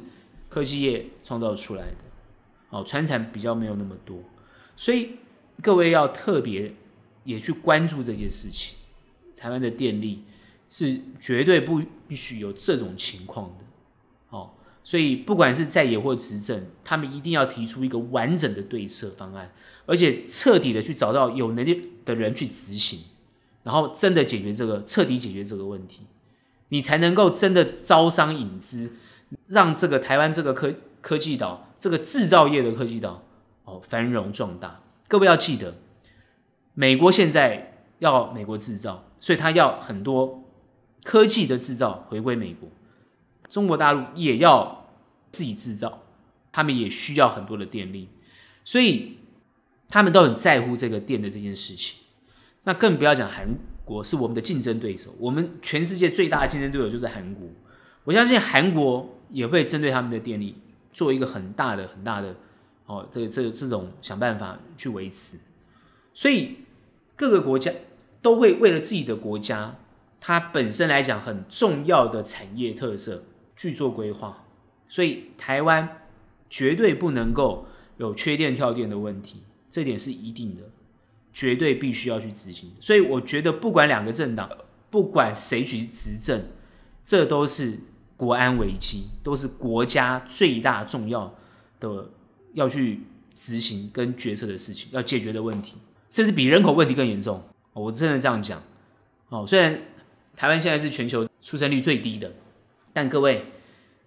[0.50, 1.96] 科技业创造出来的，
[2.68, 4.18] 哦，传产比较没有那么多，
[4.76, 5.12] 所以
[5.62, 6.74] 各位要特别
[7.24, 8.76] 也去关注这件事情。
[9.36, 10.24] 台湾的电力
[10.68, 13.64] 是绝对不允许有这种情况的，
[14.30, 14.52] 哦。
[14.82, 19.52] 所以，不管是在野或执政，他们一定要提出一个完整的对策方案，
[19.86, 23.00] 而且彻底的去找到有能力的人去执行，
[23.62, 26.00] 然后真的解决这个，彻底解决这个问题，
[26.68, 28.92] 你才能够真的招商引资，
[29.46, 33.22] 让这个台湾这个科科技岛，这个制造业的科技岛
[33.64, 34.82] 哦繁荣壮大。
[35.06, 35.76] 各位要记得，
[36.74, 40.44] 美国现在要美国制造，所以他要很多
[41.04, 42.68] 科技的制造回归美国。
[43.48, 44.88] 中国大陆也要
[45.30, 46.02] 自己制造，
[46.50, 48.08] 他们也需要很多的电力，
[48.64, 49.18] 所以
[49.88, 51.98] 他们都很在乎这个电的这件事情。
[52.64, 53.46] 那更不要讲韩
[53.84, 57.46] 国是我们的竞争对手，我们全世界最大的竞争对手就是韩国。
[58.04, 60.56] 我相信韩国也会针对他们的电力
[60.92, 62.34] 做一个很大的、很大的
[62.86, 65.38] 哦，这、这、这种想办法去维持。
[66.12, 66.58] 所以
[67.16, 67.72] 各个国家
[68.20, 69.76] 都会为了自己的国家，
[70.20, 73.24] 它本身来讲很重要的产业特色
[73.56, 74.46] 去做规划，
[74.88, 76.02] 所以台湾
[76.48, 77.66] 绝对不能够
[77.96, 80.62] 有缺电跳电的问题，这点是一定的，
[81.32, 82.72] 绝对必须要去执行。
[82.80, 84.48] 所以我觉得，不管两个政党，
[84.90, 86.44] 不管谁去执政，
[87.04, 87.80] 这都是
[88.16, 91.34] 国安危机，都是国家最大重要
[91.80, 92.10] 的
[92.54, 93.00] 要去
[93.34, 95.76] 执行跟决策的事情，要解决的问题，
[96.10, 97.42] 甚至比人口问题更严重。
[97.72, 98.62] 我真的这样讲，
[99.28, 99.78] 哦，虽然
[100.36, 102.32] 台湾现在是全球出生率最低的，
[102.92, 103.44] 但各位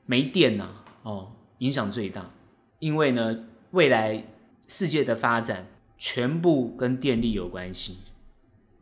[0.06, 0.70] 没电呐，
[1.04, 2.32] 哦，影响最大，
[2.80, 4.24] 因为呢，未来
[4.68, 5.68] 世界的发展
[5.98, 7.98] 全部跟电力有关系，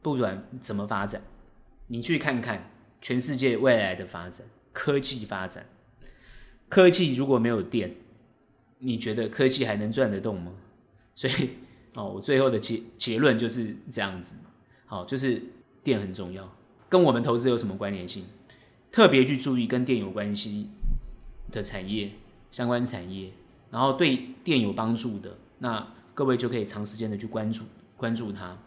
[0.04, 1.24] 不管怎么发展，
[1.88, 2.70] 你去看看
[3.02, 5.66] 全世界未来的发展，科技发展，
[6.70, 7.96] 科技如果没有电，
[8.80, 10.52] 你觉得科技还能赚得动吗？
[11.16, 11.50] 所以，
[11.94, 14.36] 哦，我最后的结结论就是这样子。
[14.86, 15.42] 好，就是
[15.84, 16.56] 电很重要，
[16.90, 18.26] 跟我们投资有什么关联性？
[18.92, 20.70] 特别去注意跟电有关系
[21.52, 22.12] 的产业，
[22.52, 23.32] 相关产业，
[23.72, 27.66] 然后对电有帮助的，那各位就可以长时间的去关注
[27.98, 28.58] 关注它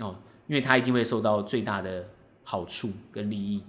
[0.00, 2.08] 哦，因为它一定会受到最大的
[2.42, 3.62] 好处跟利益。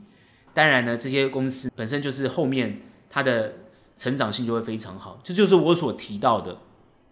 [0.54, 2.80] 当然呢，这些公司本身就是后面
[3.10, 3.54] 它的
[4.00, 6.58] 成长性就会非常好，这就是我所提到的，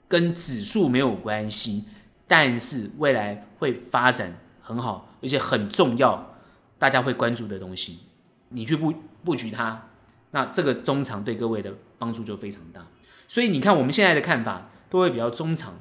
[0.08, 1.84] 跟指数没有关系，
[2.26, 4.40] 但是未来会发展。
[4.62, 6.36] 很好，而且很重要，
[6.78, 8.00] 大家会关注的东西，
[8.50, 9.90] 你去布布局它，
[10.32, 12.88] 那这个中长对各位的帮助就非常大。
[13.28, 15.76] 所以你看，我们现在的看法都会比较中长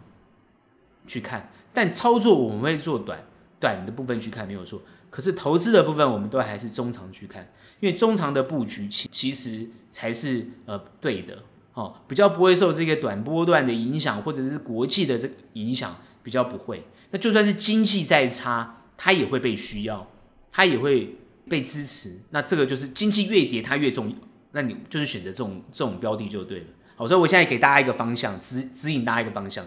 [1.07, 3.24] 去看，但操作我们会做短
[3.59, 4.82] 短的部分去看，没有错。
[5.11, 11.43] 可是投资的部分，我们都还是中长去看，因为中长的布局其其实才是呃对的
[11.74, 16.85] 哦，比较不会受这个短波段的影响，或者是国际的这影响，比较不会。
[17.11, 20.11] 那就算是经济再差，它也会被需要，
[20.51, 21.16] 它也会
[21.49, 22.18] 被支持。
[22.31, 24.16] 那这个就是经济越跌，它越重要。
[24.53, 26.66] 那你就是选择这种这种标的就对了。
[26.97, 29.64] 好，所以我现在给大家一个方向，指指引大家一个方向。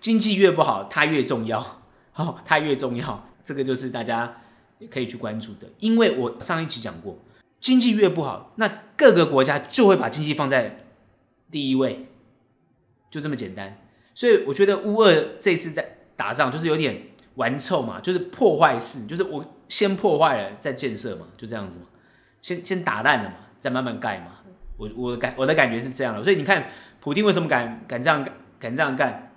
[0.00, 1.82] 经济越不好，它越重要。
[2.10, 4.42] 好， 它越重要，这个就是大家
[4.90, 5.68] 可以去关注的。
[5.78, 7.16] 因为我上一期讲过，
[7.64, 10.84] 经济越不好，那各个国家就会把经济放在
[11.50, 12.08] 第一位，
[13.08, 13.78] 就这么简单。
[14.14, 15.92] 所以我觉得乌俄这次在。
[16.16, 21.86] 打仗就是有点玩臭嘛，就是破坏式，就是我先破坏了再建设嘛，就这样子嘛，
[22.40, 24.26] 先先打烂了嘛，再慢慢盖嘛。
[24.76, 26.68] 我我感我的感觉是这样的，所以你看
[27.00, 28.24] 普丁为什么敢敢这样
[28.60, 29.32] 敢这样干，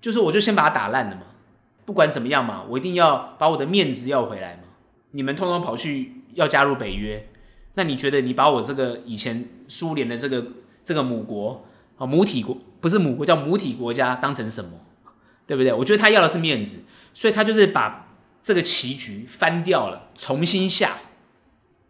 [0.00, 1.24] 就是我就先把它打烂了嘛，
[1.84, 4.62] 不管怎么样嘛，我一定要把我的面子要回来嘛。
[5.10, 7.28] 你们通通跑去要加入北约，
[7.74, 10.46] 那你觉得你把我这个以前苏联的这个
[10.82, 11.64] 这个母国
[11.96, 14.70] 啊母体国不是母国叫母体国家当成什么？
[15.46, 15.72] 对不对？
[15.74, 16.80] 我觉得他要的是面子，
[17.12, 18.08] 所以他就是把
[18.42, 20.98] 这个棋局翻掉了，重新下。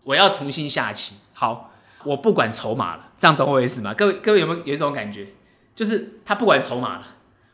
[0.03, 1.15] 我要重新下棋。
[1.33, 1.73] 好，
[2.05, 3.95] 我不管筹码了，这样懂我意思吗？
[3.95, 5.29] 各位，各位有没有有一种感觉？
[5.75, 7.07] 就是他不管筹码了，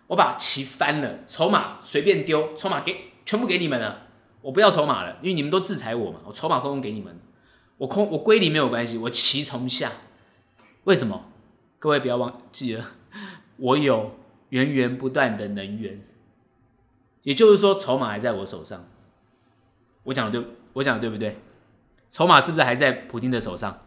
[0.06, 4.06] 我把棋翻了，筹码随便丢，筹码给全部给你们了，
[4.40, 7.20] 我不要筹码了，因为你们都制裁我嘛，我筹码通通给你们，
[7.80, 9.90] 我空我归零没有关系，我棋从下。
[10.84, 11.24] 为什么？
[11.78, 12.92] 各位不要忘记了，
[13.56, 14.18] 我有。
[14.50, 16.02] 源源不断的能源，
[17.22, 18.84] 也就是说，筹码还在我手上。
[20.02, 21.38] 我讲的对，我讲的对不对？
[22.08, 23.80] 筹码是不是还在普丁的手上？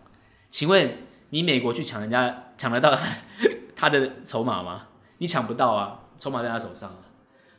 [0.50, 1.00] 请问
[1.32, 2.98] 你美国去抢人家，抢得到
[3.76, 4.88] 他的筹码吗？
[5.18, 7.00] 你抢不到啊，筹码在他手上啊。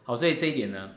[0.02, 0.92] 好，所以这一点呢，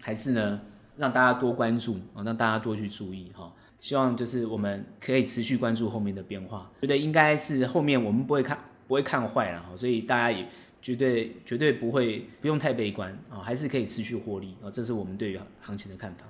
[0.00, 0.60] 还是呢，
[0.96, 3.52] 让大家多关注啊，让大家多去注意哈。
[3.80, 8.56] 希望就是我们可以持续关注后面的变化，觉得应该是后面我们不会看，
[8.86, 9.76] 不会看坏了哈。
[9.76, 10.46] 所以大家也。
[10.82, 16.24] 绝对绝对不会，不用太悲观啊，还是可以持续获利啊，这是我们对于行情的看法。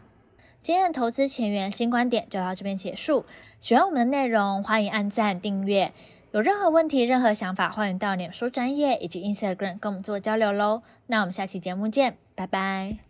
[0.61, 3.25] 今天的投资前沿新观点就到这边结束。
[3.61, 5.93] 喜欢我们的内容，欢迎按赞订阅。
[6.33, 10.83] 有任何问题、任何想法，欢迎到脸书专页以及 Instagram 跟我们做交流喽。
[11.07, 13.10] 那我们下期节目见，拜拜。